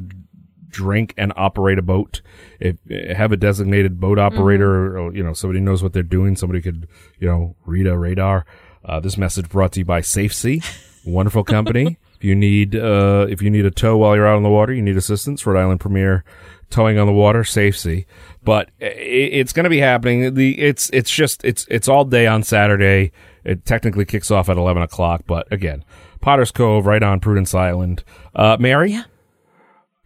drink 0.76 1.14
and 1.16 1.32
operate 1.36 1.78
a 1.78 1.82
boat. 1.82 2.20
If 2.60 2.76
have 3.16 3.32
a 3.32 3.36
designated 3.36 3.98
boat 3.98 4.18
operator, 4.18 4.98
or 4.98 5.14
you 5.14 5.22
know 5.22 5.32
somebody 5.32 5.60
knows 5.60 5.82
what 5.82 5.92
they're 5.94 6.02
doing. 6.02 6.36
Somebody 6.36 6.60
could 6.60 6.86
you 7.18 7.28
know 7.28 7.56
read 7.64 7.86
a 7.86 7.96
radar. 7.96 8.44
Uh, 8.84 9.00
this 9.00 9.16
message 9.16 9.48
brought 9.48 9.72
to 9.72 9.80
you 9.80 9.84
by 9.84 10.00
Safe 10.00 10.32
Sea, 10.34 10.62
wonderful 11.06 11.44
company. 11.44 11.96
if 12.16 12.22
you 12.24 12.34
need 12.34 12.76
uh, 12.76 13.26
if 13.28 13.40
you 13.40 13.50
need 13.50 13.64
a 13.64 13.70
tow 13.70 13.96
while 13.96 14.14
you're 14.14 14.26
out 14.26 14.36
on 14.36 14.42
the 14.42 14.50
water, 14.50 14.72
you 14.74 14.82
need 14.82 14.96
assistance. 14.96 15.46
Rhode 15.46 15.58
Island 15.58 15.80
Premier 15.80 16.24
towing 16.68 16.98
on 16.98 17.06
the 17.06 17.12
water, 17.12 17.42
Safe 17.44 17.78
Sea. 17.78 18.04
But 18.44 18.68
i 18.80 18.84
it's 18.84 19.52
going 19.52 19.64
to 19.64 19.70
be 19.70 19.80
happening. 19.80 20.34
The 20.34 20.58
it's 20.60 20.90
it's 20.92 21.10
just 21.10 21.44
it's 21.44 21.66
it's 21.70 21.88
all 21.88 22.04
day 22.04 22.26
on 22.26 22.42
Saturday. 22.42 23.12
It 23.44 23.64
technically 23.64 24.04
kicks 24.04 24.30
off 24.30 24.48
at 24.48 24.56
eleven 24.56 24.82
o'clock, 24.82 25.22
but 25.26 25.50
again, 25.50 25.84
Potter's 26.20 26.50
Cove, 26.52 26.86
right 26.86 27.02
on 27.02 27.20
Prudence 27.20 27.54
Island. 27.54 28.02
Uh, 28.34 28.56
Mary, 28.58 28.92
Yeah. 28.92 29.04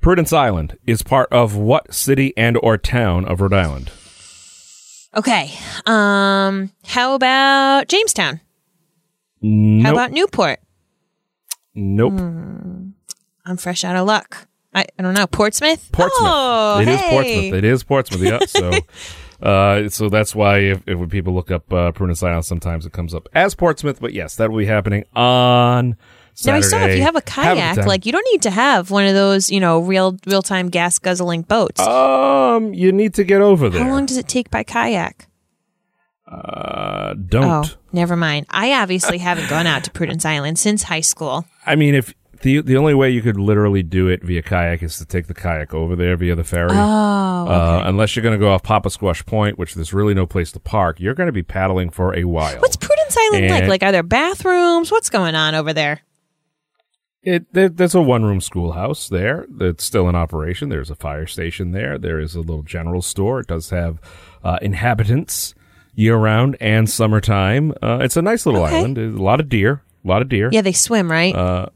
Prudence 0.00 0.32
Island 0.32 0.78
is 0.86 1.02
part 1.02 1.28
of 1.32 1.56
what 1.56 1.92
city 1.94 2.32
and 2.36 2.58
or 2.62 2.78
town 2.78 3.24
of 3.24 3.40
Rhode 3.40 3.52
Island? 3.52 3.90
Okay. 5.16 5.50
Um, 5.86 6.70
how 6.84 7.14
about 7.14 7.88
Jamestown? 7.88 8.40
Nope. 9.42 9.86
How 9.86 9.92
about 9.92 10.12
Newport? 10.12 10.60
nope. 11.74 12.14
I'm 12.14 13.56
fresh 13.56 13.84
out 13.84 13.96
of 13.96 14.06
luck. 14.06 14.46
I, 14.74 14.84
I 14.98 15.02
don't 15.02 15.14
know. 15.14 15.26
Portsmouth? 15.26 15.90
Portsmouth. 15.92 16.20
Oh, 16.22 16.78
It 16.80 16.88
is 16.88 17.00
hey. 17.00 17.10
Portsmouth. 17.10 17.54
It 17.54 17.64
is 17.64 17.82
Portsmouth. 17.82 18.22
Yep. 18.22 18.48
So 18.48 18.70
Uh, 19.42 19.88
so 19.88 20.08
that's 20.10 20.34
why 20.34 20.58
if, 20.58 20.82
if 20.86 20.98
when 20.98 21.08
people 21.08 21.32
look 21.34 21.50
up 21.50 21.72
uh, 21.72 21.92
Prudence 21.92 22.22
Island, 22.22 22.44
sometimes 22.44 22.84
it 22.84 22.92
comes 22.92 23.14
up 23.14 23.26
as 23.34 23.54
Portsmouth. 23.54 23.98
But 24.00 24.12
yes, 24.12 24.36
that 24.36 24.50
will 24.50 24.58
be 24.58 24.66
happening 24.66 25.04
on 25.14 25.96
Saturday. 26.34 26.52
Now 26.52 26.56
I 26.56 26.60
saw 26.60 26.86
if 26.86 26.96
you 26.96 27.02
have 27.02 27.16
a 27.16 27.20
kayak, 27.22 27.76
time. 27.76 27.86
like 27.86 28.06
you 28.06 28.12
don't 28.12 28.26
need 28.32 28.42
to 28.42 28.50
have 28.50 28.90
one 28.90 29.06
of 29.06 29.14
those, 29.14 29.50
you 29.50 29.60
know, 29.60 29.80
real 29.80 30.16
real 30.26 30.42
time 30.42 30.68
gas 30.70 30.98
guzzling 30.98 31.42
boats. 31.42 31.80
um, 31.80 32.72
you 32.74 32.92
need 32.92 33.14
to 33.14 33.24
get 33.24 33.40
over 33.40 33.68
there. 33.68 33.82
How 33.84 33.90
long 33.90 34.06
does 34.06 34.16
it 34.16 34.28
take 34.28 34.50
by 34.50 34.62
kayak? 34.62 35.26
Uh, 36.30 36.86
Oh, 37.12 37.14
don't. 37.14 37.76
never 37.92 38.14
mind. 38.16 38.46
I 38.50 38.72
obviously 38.80 39.18
haven't 39.18 39.50
gone 39.50 39.66
out 39.66 39.82
to 39.84 39.90
Prudence 39.90 40.24
Island 40.24 40.58
since 40.60 40.84
high 40.84 41.00
school. 41.00 41.44
I 41.66 41.74
mean, 41.74 41.94
if 41.96 42.14
the 42.42 42.60
the 42.62 42.76
only 42.76 42.94
way 42.94 43.10
you 43.10 43.20
could 43.20 43.36
literally 43.36 43.82
do 43.82 44.06
it 44.06 44.22
via 44.22 44.40
kayak 44.42 44.80
is 44.82 44.96
to 44.98 45.04
take 45.04 45.26
the 45.26 45.34
kayak 45.34 45.74
over 45.74 45.96
there 45.96 46.16
via 46.16 46.36
the 46.36 46.44
ferry. 46.44 46.70
Oh, 46.72 47.46
Uh, 47.48 47.82
unless 47.84 48.14
you're 48.14 48.22
going 48.22 48.38
to 48.38 48.44
go 48.44 48.52
off 48.52 48.62
Poppasquash 48.62 49.26
Point, 49.26 49.58
which 49.58 49.74
there's 49.74 49.92
really 49.92 50.14
no 50.14 50.24
place 50.24 50.52
to 50.52 50.60
park, 50.60 51.00
you're 51.00 51.14
going 51.14 51.26
to 51.26 51.32
be 51.32 51.42
paddling 51.42 51.90
for 51.90 52.14
a 52.14 52.24
while. 52.24 52.60
what's 52.60 52.76
Prudence 52.76 53.16
Island 53.18 53.50
like? 53.50 53.66
Like, 53.68 53.82
are 53.82 53.90
there 53.92 54.04
bathrooms? 54.04 54.92
What's 54.92 55.10
going 55.10 55.34
on 55.34 55.54
over 55.56 55.72
there? 55.72 56.00
It 57.22 57.52
there, 57.52 57.68
there's 57.68 57.94
a 57.94 58.00
one 58.00 58.24
room 58.24 58.40
schoolhouse 58.40 59.08
there 59.08 59.44
that's 59.50 59.84
still 59.84 60.08
in 60.08 60.14
operation. 60.14 60.68
There's 60.70 60.90
a 60.90 60.94
fire 60.96 61.26
station 61.26 61.72
there. 61.72 61.98
There 61.98 62.18
is 62.18 62.34
a 62.34 62.40
little 62.40 62.62
general 62.62 63.02
store. 63.02 63.40
It 63.40 63.46
does 63.48 63.70
have 63.70 63.98
uh, 64.42 64.58
inhabitants 64.62 65.54
year 65.94 66.16
round 66.16 66.56
and 66.60 66.88
summertime. 66.88 67.72
Uh, 67.82 67.98
it's 68.00 68.16
a 68.16 68.22
nice 68.22 68.46
little 68.46 68.64
Okay. 68.64 68.78
island. 68.78 68.96
There's 68.96 69.14
a 69.14 69.22
lot 69.22 69.38
of 69.40 69.48
deer. 69.50 69.82
A 70.02 70.08
lot 70.08 70.22
of 70.22 70.30
deer. 70.30 70.48
Yeah, 70.50 70.62
they 70.62 70.72
swim, 70.72 71.10
right? 71.10 71.34
Uh, 71.34 71.66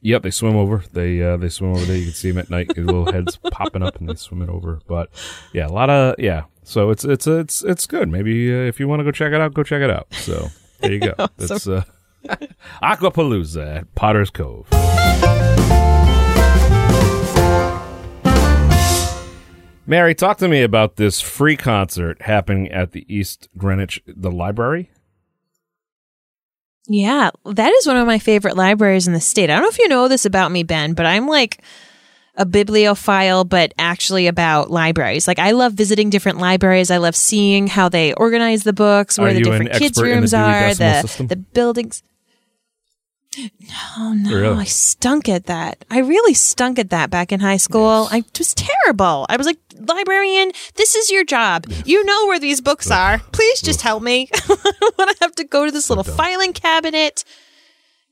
yep, 0.00 0.22
they 0.22 0.32
swim 0.32 0.56
over. 0.56 0.82
They 0.92 1.22
uh, 1.22 1.36
they 1.36 1.48
swim 1.48 1.70
over 1.70 1.84
there. 1.84 1.96
You 1.96 2.06
can 2.06 2.14
see 2.14 2.30
them 2.32 2.38
at 2.38 2.50
night. 2.50 2.74
Their 2.74 2.84
little 2.84 3.12
heads 3.12 3.36
popping 3.52 3.84
up, 3.84 4.00
and 4.00 4.08
they 4.08 4.16
swim 4.16 4.42
it 4.42 4.48
over. 4.48 4.80
But 4.88 5.10
yeah, 5.52 5.68
a 5.68 5.70
lot 5.70 5.90
of 5.90 6.16
yeah. 6.18 6.44
So 6.64 6.90
it's 6.90 7.04
it's 7.04 7.28
it's 7.28 7.62
it's 7.62 7.86
good. 7.86 8.08
Maybe 8.08 8.52
uh, 8.52 8.62
if 8.62 8.80
you 8.80 8.88
want 8.88 8.98
to 8.98 9.04
go 9.04 9.12
check 9.12 9.32
it 9.32 9.40
out, 9.40 9.54
go 9.54 9.62
check 9.62 9.80
it 9.80 9.90
out. 9.90 10.08
So 10.12 10.48
there 10.80 10.92
you 10.92 10.98
go. 10.98 11.14
That's 11.36 11.68
uh, 11.68 11.84
Aquapalooza 12.82 13.78
at 13.78 13.94
Potter's 13.94 14.30
Cove. 14.30 14.66
Mary, 19.86 20.14
talk 20.14 20.36
to 20.36 20.48
me 20.48 20.60
about 20.62 20.96
this 20.96 21.18
free 21.18 21.56
concert 21.56 22.20
happening 22.20 22.68
at 22.70 22.92
the 22.92 23.06
East 23.08 23.48
Greenwich, 23.56 24.02
the 24.06 24.30
library. 24.30 24.90
yeah, 26.86 27.30
that 27.46 27.72
is 27.72 27.86
one 27.86 27.96
of 27.96 28.06
my 28.06 28.18
favorite 28.18 28.54
libraries 28.56 29.06
in 29.06 29.14
the 29.14 29.20
state. 29.20 29.48
I 29.48 29.54
don't 29.54 29.62
know 29.62 29.68
if 29.68 29.78
you 29.78 29.88
know 29.88 30.06
this 30.08 30.26
about 30.26 30.52
me, 30.52 30.62
Ben, 30.62 30.92
but 30.92 31.06
I'm 31.06 31.26
like 31.26 31.62
a 32.34 32.44
bibliophile, 32.44 33.44
but 33.44 33.72
actually 33.78 34.26
about 34.26 34.70
libraries. 34.70 35.26
Like 35.26 35.38
I 35.38 35.52
love 35.52 35.72
visiting 35.72 36.10
different 36.10 36.36
libraries. 36.38 36.90
I 36.90 36.98
love 36.98 37.16
seeing 37.16 37.66
how 37.66 37.88
they 37.88 38.12
organize 38.12 38.64
the 38.64 38.74
books, 38.74 39.18
where 39.18 39.28
Are 39.30 39.32
the 39.34 39.40
different 39.42 39.72
kids' 39.72 39.98
in 39.98 40.04
the 40.04 40.10
rooms 40.10 40.34
are, 40.34 40.74
the 40.74 41.00
System? 41.00 41.28
the 41.28 41.36
buildings. 41.36 42.02
No, 43.96 44.12
no, 44.12 44.34
Really? 44.34 44.60
I 44.60 44.64
stunk 44.64 45.28
at 45.28 45.46
that. 45.46 45.84
I 45.90 45.98
really 46.00 46.34
stunk 46.34 46.78
at 46.78 46.90
that 46.90 47.10
back 47.10 47.32
in 47.32 47.40
high 47.40 47.56
school. 47.56 48.08
I 48.10 48.24
was 48.38 48.54
terrible. 48.54 49.26
I 49.28 49.36
was 49.36 49.46
like, 49.46 49.58
librarian, 49.78 50.52
this 50.74 50.94
is 50.94 51.10
your 51.10 51.24
job. 51.24 51.66
You 51.84 52.04
know 52.04 52.26
where 52.26 52.40
these 52.40 52.60
books 52.60 52.90
are. 52.90 53.18
Please 53.32 53.60
just 53.62 53.82
help 53.82 54.02
me. 54.02 54.28
I 54.34 54.72
don't 54.80 54.98
want 54.98 55.10
to 55.10 55.16
have 55.20 55.34
to 55.36 55.44
go 55.44 55.66
to 55.66 55.70
this 55.70 55.88
little 55.88 56.04
filing 56.04 56.52
cabinet. 56.52 57.24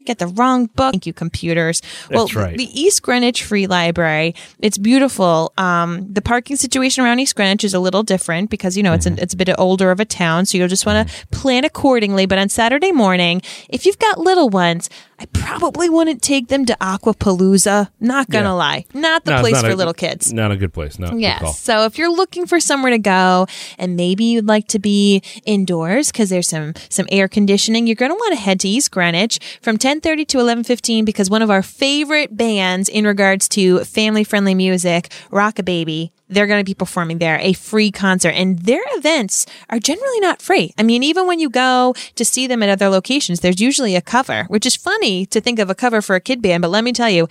Get 0.06 0.18
the 0.18 0.28
wrong 0.28 0.66
book. 0.66 0.92
Thank 0.92 1.06
you, 1.06 1.12
computers. 1.12 1.82
well, 2.10 2.28
right. 2.34 2.56
the 2.56 2.68
East 2.80 3.02
Greenwich 3.02 3.42
Free 3.44 3.66
Library, 3.66 4.34
it's 4.60 4.78
beautiful. 4.78 5.52
Um, 5.58 6.06
the 6.12 6.22
parking 6.22 6.56
situation 6.56 7.04
around 7.04 7.18
East 7.20 7.34
Greenwich 7.36 7.64
is 7.64 7.74
a 7.74 7.80
little 7.80 8.02
different 8.02 8.50
because 8.50 8.76
you 8.76 8.82
know 8.82 8.92
it's 8.92 9.04
Mm-hmm. 9.06 9.18
an, 9.18 9.22
it's 9.22 9.34
a 9.34 9.36
bit 9.36 9.48
older 9.58 9.90
of 9.90 10.00
a 10.00 10.04
town, 10.04 10.46
so 10.46 10.56
you'll 10.58 10.68
just 10.68 10.86
want 10.86 11.08
to 11.08 11.26
plan 11.28 11.64
accordingly. 11.64 12.24
But 12.26 12.38
on 12.38 12.48
Saturday 12.48 12.92
morning, 12.92 13.42
if 13.68 13.84
you've 13.84 13.98
got 13.98 14.18
little 14.18 14.48
ones, 14.48 14.88
I 15.18 15.26
probably 15.32 15.88
wouldn't 15.88 16.22
take 16.22 16.48
them 16.48 16.64
to 16.66 16.76
Aquapalooza. 16.80 17.88
Not 18.00 18.28
gonna 18.30 18.48
Yeah. 18.48 18.52
lie, 18.52 18.84
not 18.94 19.24
the 19.24 19.32
No, 19.32 19.40
place 19.40 19.54
not 19.54 19.64
for 19.64 19.70
a- 19.70 19.74
little 19.76 19.94
kids. 19.94 20.32
Not 20.32 20.52
a 20.52 20.56
good 20.56 20.72
place. 20.72 20.98
No. 20.98 21.16
Yes. 21.16 21.58
So 21.58 21.84
if 21.84 21.96
you're 21.98 22.10
looking 22.14 22.46
for 22.46 22.60
somewhere 22.60 22.90
to 22.90 22.98
go 22.98 23.46
and 23.78 23.96
maybe 23.96 24.24
you'd 24.24 24.46
like 24.46 24.68
to 24.68 24.78
be 24.78 25.22
indoors 25.44 26.12
because 26.12 26.28
there's 26.28 26.48
some 26.48 26.74
some 26.88 27.06
air 27.10 27.28
conditioning, 27.28 27.86
you're 27.86 27.96
going 27.96 28.10
to 28.10 28.14
want 28.14 28.34
to 28.34 28.40
head 28.40 28.60
to 28.60 28.68
East 28.68 28.90
Greenwich 28.90 29.38
from 29.62 29.78
10:30 30.00 30.26
to 30.28 30.38
11:15 30.38 31.04
because 31.04 31.30
one 31.30 31.42
of 31.42 31.50
our 31.50 31.62
favorite 31.62 32.36
bands 32.36 32.88
in 32.88 33.06
regards 33.06 33.48
to 33.48 33.84
family-friendly 33.84 34.54
music, 34.54 35.10
Rockababy, 35.30 36.10
they're 36.28 36.46
going 36.46 36.60
to 36.60 36.64
be 36.64 36.74
performing 36.74 37.18
there, 37.18 37.38
a 37.40 37.52
free 37.52 37.90
concert, 37.90 38.30
and 38.30 38.58
their 38.60 38.82
events 38.96 39.46
are 39.70 39.78
generally 39.78 40.20
not 40.20 40.42
free. 40.42 40.74
I 40.76 40.82
mean, 40.82 41.02
even 41.02 41.26
when 41.26 41.38
you 41.38 41.48
go 41.48 41.94
to 42.14 42.24
see 42.24 42.46
them 42.46 42.62
at 42.62 42.68
other 42.68 42.88
locations, 42.88 43.40
there's 43.40 43.60
usually 43.60 43.94
a 43.96 44.00
cover, 44.00 44.44
which 44.48 44.66
is 44.66 44.76
funny 44.76 45.24
to 45.26 45.40
think 45.40 45.58
of 45.58 45.70
a 45.70 45.74
cover 45.74 46.02
for 46.02 46.16
a 46.16 46.20
kid 46.20 46.42
band, 46.42 46.62
but 46.62 46.70
let 46.70 46.84
me 46.84 46.92
tell 46.92 47.10
you, 47.10 47.28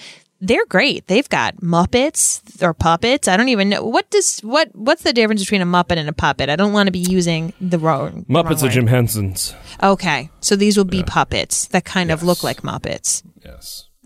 they're 0.47 0.65
great. 0.65 1.07
They've 1.07 1.27
got 1.27 1.57
Muppets 1.57 2.41
or 2.61 2.73
puppets. 2.73 3.27
I 3.27 3.37
don't 3.37 3.49
even 3.49 3.69
know 3.69 3.83
what 3.83 4.09
does 4.09 4.39
what 4.39 4.69
what's 4.75 5.03
the 5.03 5.13
difference 5.13 5.41
between 5.41 5.61
a 5.61 5.65
Muppet 5.65 5.97
and 5.97 6.07
a 6.09 6.13
puppet. 6.13 6.49
I 6.49 6.55
don't 6.55 6.73
want 6.73 6.87
to 6.87 6.91
be 6.91 6.99
using 6.99 7.53
the 7.59 7.79
wrong 7.79 8.25
the 8.27 8.33
wrong 8.33 8.45
Muppets 8.45 8.63
are. 8.63 8.69
Jim 8.69 8.87
Henson's. 8.87 9.53
Okay, 9.81 10.29
so 10.39 10.55
these 10.55 10.77
will 10.77 10.85
be 10.85 11.03
puppets 11.03 11.67
that 11.67 11.85
kind 11.85 12.11
of 12.11 12.23
look 12.23 12.43
like 12.43 12.61
Muppets. 12.61 13.23
Yes. 13.43 13.89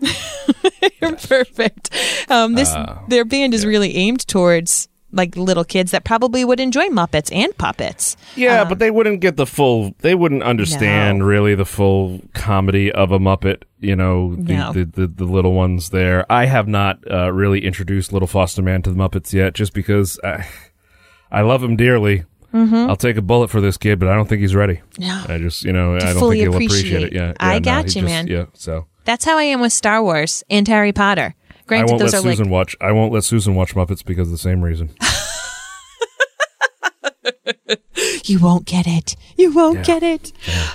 You're 1.00 1.16
perfect. 1.16 1.90
Um, 2.30 2.54
this 2.54 2.74
their 3.08 3.24
band 3.24 3.54
is 3.54 3.66
really 3.66 3.96
aimed 3.96 4.26
towards 4.26 4.88
like 5.12 5.36
little 5.36 5.64
kids 5.64 5.90
that 5.92 6.04
probably 6.04 6.44
would 6.44 6.60
enjoy 6.60 6.86
Muppets 6.88 7.34
and 7.34 7.56
puppets. 7.58 8.16
Yeah, 8.36 8.64
but 8.64 8.78
they 8.78 8.90
wouldn't 8.90 9.20
get 9.20 9.36
the 9.36 9.46
full. 9.46 9.94
They 9.98 10.14
wouldn't 10.14 10.42
understand 10.42 11.18
No. 11.20 11.24
really 11.24 11.54
the 11.54 11.64
full 11.64 12.20
comedy 12.34 12.92
of 12.92 13.10
a 13.12 13.18
Muppet. 13.18 13.62
You 13.80 13.96
know, 13.96 14.36
the 14.36 14.54
No. 14.54 14.72
the, 14.72 14.84
the, 14.84 15.06
the 15.06 15.24
little 15.24 15.52
ones 15.54 15.90
there. 15.90 16.24
I 16.30 16.46
have 16.46 16.68
not 16.68 16.98
uh, 17.10 17.32
really 17.32 17.64
introduced 17.64 18.12
Little 18.12 18.28
Foster 18.28 18.62
Man 18.62 18.82
to 18.82 18.90
the 18.90 18.96
Muppets 18.96 19.32
yet, 19.32 19.54
just 19.54 19.72
because 19.72 20.18
I, 20.22 20.46
I 21.30 21.40
love 21.42 21.62
him 21.62 21.76
dearly. 21.76 22.24
Mm-hmm. 22.52 22.74
I'll 22.90 22.96
take 22.96 23.16
a 23.16 23.22
bullet 23.22 23.48
for 23.48 23.60
this 23.60 23.76
kid, 23.76 24.00
but 24.00 24.08
I 24.08 24.14
don't 24.16 24.28
think 24.28 24.40
he's 24.40 24.56
ready. 24.56 24.80
No. 24.98 25.24
I 25.28 25.38
just, 25.38 25.62
you 25.62 25.72
know, 25.72 25.94
I 25.94 26.00
don't 26.00 26.18
fully 26.18 26.38
think 26.40 26.48
he'll 26.48 26.54
appreciate 26.56 26.92
it. 26.92 27.06
appreciate. 27.06 27.12
Yeah, 27.12 27.32
I 27.38 27.52
yeah, 27.54 27.58
no, 27.60 27.64
got 27.64 27.84
you, 27.84 28.02
just- 28.02 28.04
man. 28.04 28.26
Yeah, 28.26 28.46
so 28.54 28.86
That's 29.04 29.24
how 29.24 29.38
I 29.38 29.44
am 29.44 29.60
with 29.60 29.72
Star 29.72 30.02
Wars 30.02 30.42
and 30.50 30.66
Harry 30.66 30.92
Potter. 30.92 31.36
I 31.78 31.84
won't 31.84 32.00
let 32.00 32.14
are 32.14 32.20
Susan 32.20 32.46
like 32.46 32.52
watch. 32.52 32.76
I 32.80 32.92
won't 32.92 33.12
let 33.12 33.24
Susan 33.24 33.54
watch 33.54 33.74
Muppets 33.74 34.04
because 34.04 34.28
of 34.28 34.32
the 34.32 34.38
same 34.38 34.62
reason. 34.62 34.90
You 38.30 38.38
won't 38.38 38.64
get 38.64 38.86
it. 38.86 39.16
You 39.36 39.52
won't 39.52 39.84
get 39.84 40.04
it. 40.04 40.32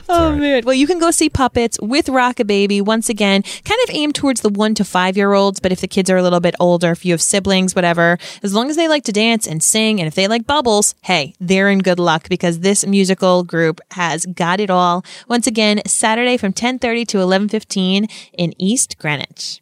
oh 0.10 0.32
right. 0.32 0.40
man. 0.40 0.64
Well, 0.66 0.76
you 0.76 0.88
can 0.88 1.00
go 1.00 1.10
see 1.10 1.30
puppets 1.30 1.80
with 1.82 2.08
Rockababy 2.08 2.82
once 2.82 3.08
again. 3.08 3.44
Kind 3.44 3.80
of 3.84 3.96
aimed 3.96 4.14
towards 4.14 4.42
the 4.42 4.50
one 4.50 4.76
to 4.76 4.84
five 4.84 5.16
year 5.16 5.32
olds, 5.32 5.62
but 5.62 5.72
if 5.72 5.80
the 5.80 5.88
kids 5.88 6.10
are 6.10 6.18
a 6.18 6.22
little 6.22 6.42
bit 6.42 6.56
older, 6.60 6.92
if 6.92 7.06
you 7.06 7.14
have 7.14 7.22
siblings, 7.22 7.74
whatever, 7.74 8.18
as 8.44 8.54
long 8.54 8.70
as 8.70 8.76
they 8.76 8.90
like 8.90 9.06
to 9.06 9.14
dance 9.14 9.48
and 9.48 9.64
sing, 9.64 10.02
and 10.02 10.08
if 10.08 10.16
they 10.16 10.28
like 10.28 10.46
bubbles, 10.46 10.96
hey, 11.04 11.34
they're 11.40 11.70
in 11.70 11.80
good 11.80 12.00
luck 12.00 12.28
because 12.28 12.60
this 12.60 12.86
musical 12.86 13.44
group 13.44 13.80
has 13.92 14.26
got 14.26 14.60
it 14.60 14.70
all. 14.70 15.06
Once 15.30 15.48
again, 15.48 15.82
Saturday 15.86 16.36
from 16.36 16.52
ten 16.52 16.78
thirty 16.78 17.06
to 17.06 17.22
eleven 17.22 17.48
fifteen 17.48 18.08
in 18.34 18.54
East 18.58 18.98
Greenwich. 18.98 19.62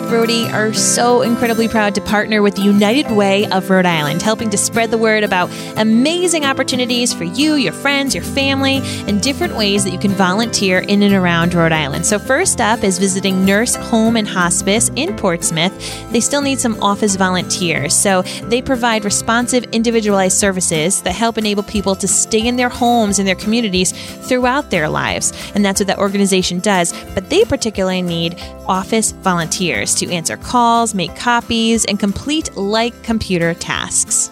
Roadie 0.11 0.51
are 0.51 0.73
so 0.73 1.21
incredibly 1.21 1.69
proud 1.69 1.95
to 1.95 2.01
partner 2.01 2.41
with 2.41 2.55
the 2.55 2.61
United 2.61 3.09
Way 3.09 3.45
of 3.45 3.69
Rhode 3.69 3.85
Island, 3.85 4.21
helping 4.21 4.49
to 4.49 4.57
spread 4.57 4.91
the 4.91 4.97
word 4.97 5.23
about 5.23 5.49
amazing 5.77 6.43
opportunities 6.43 7.13
for 7.13 7.23
you, 7.23 7.53
your 7.53 7.71
friends, 7.71 8.13
your 8.13 8.23
family, 8.25 8.81
and 9.07 9.21
different 9.21 9.55
ways 9.55 9.85
that 9.85 9.91
you 9.91 9.97
can 9.97 10.11
volunteer 10.11 10.79
in 10.79 11.01
and 11.01 11.13
around 11.13 11.53
Rhode 11.53 11.71
Island. 11.71 12.05
So, 12.05 12.19
first 12.19 12.59
up 12.59 12.83
is 12.83 12.99
visiting 12.99 13.45
Nurse 13.45 13.75
Home 13.75 14.17
and 14.17 14.27
Hospice 14.27 14.91
in 14.97 15.15
Portsmouth. 15.15 15.71
They 16.11 16.19
still 16.19 16.41
need 16.41 16.59
some 16.59 16.83
office 16.83 17.15
volunteers, 17.15 17.95
so 17.95 18.23
they 18.49 18.61
provide 18.61 19.05
responsive, 19.05 19.63
individualized 19.71 20.37
services 20.37 21.01
that 21.03 21.13
help 21.13 21.37
enable 21.37 21.63
people 21.63 21.95
to 21.95 22.07
stay 22.09 22.45
in 22.45 22.57
their 22.57 22.67
homes 22.67 23.17
and 23.17 23.25
their 23.25 23.35
communities 23.35 23.93
throughout 24.27 24.71
their 24.71 24.89
lives. 24.89 25.31
And 25.55 25.63
that's 25.63 25.79
what 25.79 25.87
that 25.87 25.99
organization 25.99 26.59
does. 26.59 26.91
But 27.13 27.29
they 27.29 27.45
particularly 27.45 28.01
need 28.01 28.37
office 28.67 29.13
volunteers 29.13 30.00
to 30.01 30.11
answer 30.11 30.37
calls, 30.37 30.93
make 30.93 31.15
copies, 31.15 31.85
and 31.85 31.99
complete 31.99 32.55
like 32.57 33.01
computer 33.03 33.53
tasks. 33.53 34.29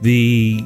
The 0.00 0.64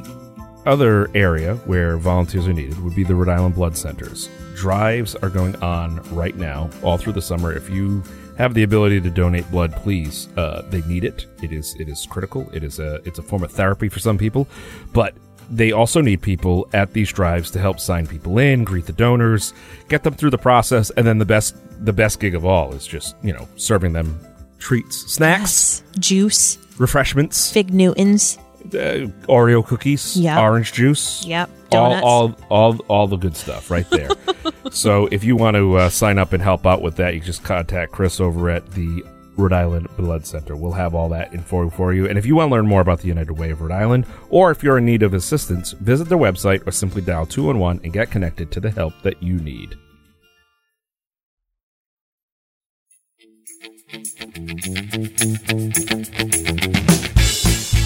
other 0.67 1.11
area 1.15 1.57
where 1.67 1.97
volunteers 1.97 2.47
are 2.47 2.53
needed 2.53 2.83
would 2.83 2.95
be 2.95 3.05
the 3.05 3.15
Rhode 3.15 3.29
Island 3.29 3.55
Blood 3.55 3.77
Centers. 3.77 4.29
Drives 4.55 5.15
are 5.17 5.29
going 5.29 5.57
on 5.57 6.03
right 6.15 6.37
now, 6.37 6.69
all 6.83 6.99
through 6.99 7.13
the 7.13 7.23
summer. 7.23 7.53
If 7.53 7.71
you 7.71 8.03
have 8.37 8.55
the 8.55 8.63
ability 8.63 9.01
to 9.01 9.11
donate 9.11 9.51
blood, 9.51 9.73
please. 9.77 10.29
Uh, 10.37 10.63
they 10.71 10.81
need 10.83 11.05
it. 11.05 11.27
It 11.43 11.53
is 11.53 11.75
it 11.79 11.89
is 11.89 12.07
critical. 12.07 12.49
It 12.53 12.63
is 12.65 12.79
a 12.79 12.97
it's 13.05 13.19
a 13.19 13.23
form 13.23 13.43
of 13.43 13.51
therapy 13.51 13.89
for 13.89 13.99
some 13.99 14.19
people, 14.19 14.49
but 14.93 15.15
they 15.51 15.73
also 15.73 16.01
need 16.01 16.21
people 16.23 16.69
at 16.73 16.93
these 16.93 17.11
drives 17.13 17.51
to 17.53 17.59
help 17.59 17.81
sign 17.81 18.07
people 18.07 18.39
in, 18.39 18.65
greet 18.65 18.87
the 18.87 18.93
donors, 18.93 19.55
get 19.89 20.03
them 20.03 20.15
through 20.15 20.31
the 20.31 20.39
process, 20.39 20.91
and 20.91 21.07
then 21.07 21.19
the 21.19 21.25
best 21.25 21.57
the 21.85 21.93
best 21.93 22.19
gig 22.21 22.35
of 22.35 22.45
all 22.45 22.73
is 22.75 22.87
just 22.87 23.17
you 23.23 23.33
know 23.33 23.49
serving 23.57 23.93
them 23.93 24.19
treats, 24.59 24.97
snacks, 25.13 25.83
Yes. 25.93 25.99
Juice, 26.01 26.59
refreshments, 26.79 27.53
Fig 27.53 27.73
Newtons. 27.73 28.39
uh, 28.75 29.07
Oreo 29.29 29.65
cookies, 29.65 30.17
Yep. 30.17 30.39
orange 30.39 30.73
juice, 30.73 31.25
Yep. 31.25 31.49
all, 31.73 31.95
all 32.05 32.37
all 32.51 32.79
all 32.89 33.07
the 33.07 33.17
good 33.17 33.37
stuff 33.37 33.71
right 33.71 33.89
there. 33.91 34.11
so 34.71 35.07
if 35.13 35.23
you 35.25 35.37
want 35.37 35.55
to 35.57 35.77
uh, 35.77 35.89
sign 35.89 36.19
up 36.19 36.33
and 36.33 36.43
help 36.43 36.67
out 36.67 36.83
with 36.83 36.97
that, 36.97 37.15
you 37.15 37.21
just 37.21 37.45
contact 37.45 37.93
Chris 37.93 38.21
over 38.21 38.51
at 38.51 38.71
the 38.73 39.05
Rhode 39.39 39.53
Island 39.53 39.89
Blood 39.97 40.27
Center. 40.27 40.57
We'll 40.57 40.73
have 40.73 40.95
all 40.95 41.09
that 41.11 41.33
info 41.33 41.71
for 41.71 41.95
you. 41.95 42.09
And 42.09 42.19
if 42.19 42.27
you 42.27 42.35
want 42.35 42.51
to 42.51 42.55
learn 42.57 42.67
more 42.67 42.81
about 42.81 43.01
the 43.01 43.09
United 43.09 43.39
Way 43.39 43.51
of 43.51 43.61
Rhode 43.61 43.73
Island, 43.73 44.05
or 44.31 44.51
if 44.51 44.63
you're 44.63 44.79
in 44.79 44.85
need 44.85 45.05
of 45.05 45.15
assistance, 45.15 45.73
visit 45.73 46.09
their 46.09 46.19
website 46.19 46.67
or 46.67 46.73
simply 46.73 47.03
dial 47.03 47.25
211 47.25 47.85
and 47.85 47.93
get 47.93 48.11
connected 48.11 48.51
to 48.51 48.61
the 48.61 48.71
help 48.71 48.95
that 49.03 49.23
you 49.23 49.35
need. 49.35 49.77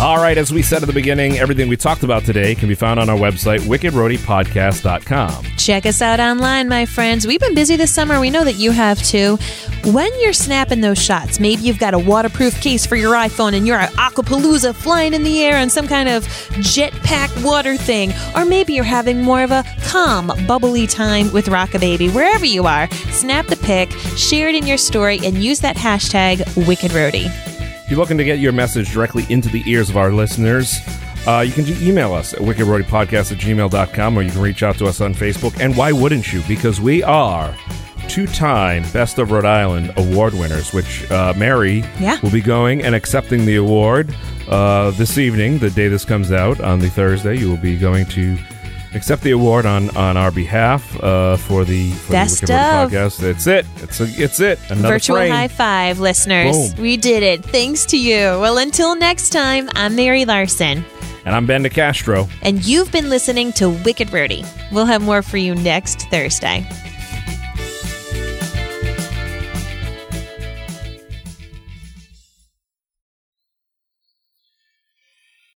All 0.02 0.16
right, 0.16 0.36
as 0.36 0.52
we 0.52 0.62
said 0.62 0.82
at 0.82 0.88
the 0.88 0.92
beginning, 0.92 1.38
everything 1.38 1.68
we 1.68 1.76
talked 1.76 2.02
about 2.02 2.24
today 2.24 2.56
can 2.56 2.68
be 2.68 2.74
found 2.74 2.98
on 2.98 3.08
our 3.08 3.16
website, 3.16 3.60
wickedroadiepodcast.com. 3.60 5.44
Check 5.56 5.86
us 5.86 6.02
out 6.02 6.18
online, 6.18 6.68
my 6.68 6.86
friends. 6.86 7.24
We've 7.24 7.38
been 7.38 7.54
busy 7.54 7.76
this 7.76 7.94
summer. 7.94 8.18
We 8.18 8.28
know 8.28 8.42
that 8.42 8.54
you 8.54 8.72
have 8.72 9.00
too. 9.00 9.38
When 9.84 10.10
you're 10.18 10.32
snapping 10.32 10.80
those 10.80 11.00
shots, 11.00 11.38
maybe 11.38 11.62
you've 11.62 11.78
got 11.78 11.94
a 11.94 12.00
waterproof 12.00 12.60
case 12.60 12.84
for 12.84 12.96
your 12.96 13.14
iPhone 13.14 13.54
and 13.54 13.64
you're 13.64 13.78
at 13.78 13.92
Aquapalooza 13.92 14.74
flying 14.74 15.14
in 15.14 15.22
the 15.22 15.40
air 15.40 15.56
on 15.56 15.70
some 15.70 15.86
kind 15.86 16.08
of 16.08 16.24
jetpack 16.54 17.44
water 17.44 17.76
thing. 17.76 18.12
Or 18.34 18.44
maybe 18.44 18.72
you're 18.72 18.82
having 18.82 19.22
more 19.22 19.44
of 19.44 19.52
a 19.52 19.64
calm, 19.84 20.32
bubbly 20.48 20.88
time 20.88 21.32
with 21.32 21.46
Rockababy. 21.46 22.12
Wherever 22.12 22.44
you 22.44 22.66
are, 22.66 22.90
snap 23.12 23.46
the 23.46 23.56
pic, 23.56 23.92
share 24.16 24.48
it 24.48 24.56
in 24.56 24.66
your 24.66 24.78
story, 24.78 25.20
and 25.22 25.36
use 25.36 25.60
that 25.60 25.76
hashtag 25.76 26.38
WickedRoadie. 26.64 27.51
You're 27.92 27.98
looking 28.00 28.16
to 28.16 28.24
get 28.24 28.38
your 28.38 28.52
message 28.52 28.90
directly 28.90 29.26
into 29.28 29.50
the 29.50 29.62
ears 29.70 29.90
of 29.90 29.98
our 29.98 30.10
listeners, 30.12 30.80
uh, 31.26 31.40
you 31.46 31.52
can 31.52 31.66
email 31.86 32.14
us 32.14 32.32
at 32.32 32.40
wickedroadiepodcast 32.40 33.32
at 33.32 33.36
gmail.com 33.36 34.16
or 34.18 34.22
you 34.22 34.30
can 34.30 34.40
reach 34.40 34.62
out 34.62 34.78
to 34.78 34.86
us 34.86 35.02
on 35.02 35.12
Facebook. 35.12 35.60
And 35.60 35.76
why 35.76 35.92
wouldn't 35.92 36.32
you? 36.32 36.40
Because 36.48 36.80
we 36.80 37.02
are 37.02 37.54
two 38.08 38.26
time 38.26 38.82
Best 38.94 39.18
of 39.18 39.30
Rhode 39.30 39.44
Island 39.44 39.92
award 39.98 40.32
winners, 40.32 40.72
which 40.72 41.10
uh, 41.10 41.34
Mary 41.36 41.84
Yeah. 42.00 42.18
will 42.22 42.30
be 42.30 42.40
going 42.40 42.82
and 42.82 42.94
accepting 42.94 43.44
the 43.44 43.56
award 43.56 44.16
uh, 44.48 44.92
this 44.92 45.18
evening, 45.18 45.58
the 45.58 45.68
day 45.68 45.88
this 45.88 46.06
comes 46.06 46.32
out 46.32 46.62
on 46.62 46.78
the 46.78 46.88
Thursday. 46.88 47.36
You 47.36 47.50
will 47.50 47.58
be 47.58 47.76
going 47.76 48.06
to 48.06 48.38
accept 48.94 49.22
the 49.22 49.30
award 49.32 49.66
on, 49.66 49.94
on 49.96 50.16
our 50.16 50.30
behalf 50.30 51.02
uh, 51.02 51.36
for 51.36 51.64
the, 51.64 51.90
for 51.92 52.12
Best 52.12 52.40
the 52.40 52.44
Wicked 52.44 52.54
Roadie 52.54 52.84
of. 52.84 52.90
podcast. 52.92 53.18
That's 53.18 53.46
it. 53.46 53.66
It's 53.76 54.00
a, 54.00 54.04
it's 54.22 54.40
it. 54.40 54.58
Another 54.70 54.94
Virtual 54.94 55.16
frame. 55.16 55.32
high 55.32 55.48
five, 55.48 55.98
listeners. 56.00 56.74
Boom. 56.74 56.82
We 56.82 56.96
did 56.96 57.22
it. 57.22 57.44
Thanks 57.44 57.84
to 57.86 57.98
you. 57.98 58.18
Well, 58.40 58.58
until 58.58 58.94
next 58.94 59.30
time, 59.30 59.68
I'm 59.74 59.96
Mary 59.96 60.24
Larson. 60.24 60.84
And 61.24 61.34
I'm 61.36 61.46
Ben 61.46 61.62
DeCastro. 61.62 62.28
and 62.42 62.64
you've 62.64 62.90
been 62.90 63.08
listening 63.08 63.52
to 63.52 63.70
Wicked 63.70 64.08
Roadie. 64.08 64.44
We'll 64.72 64.86
have 64.86 65.02
more 65.02 65.22
for 65.22 65.36
you 65.36 65.54
next 65.54 66.02
Thursday. 66.10 66.66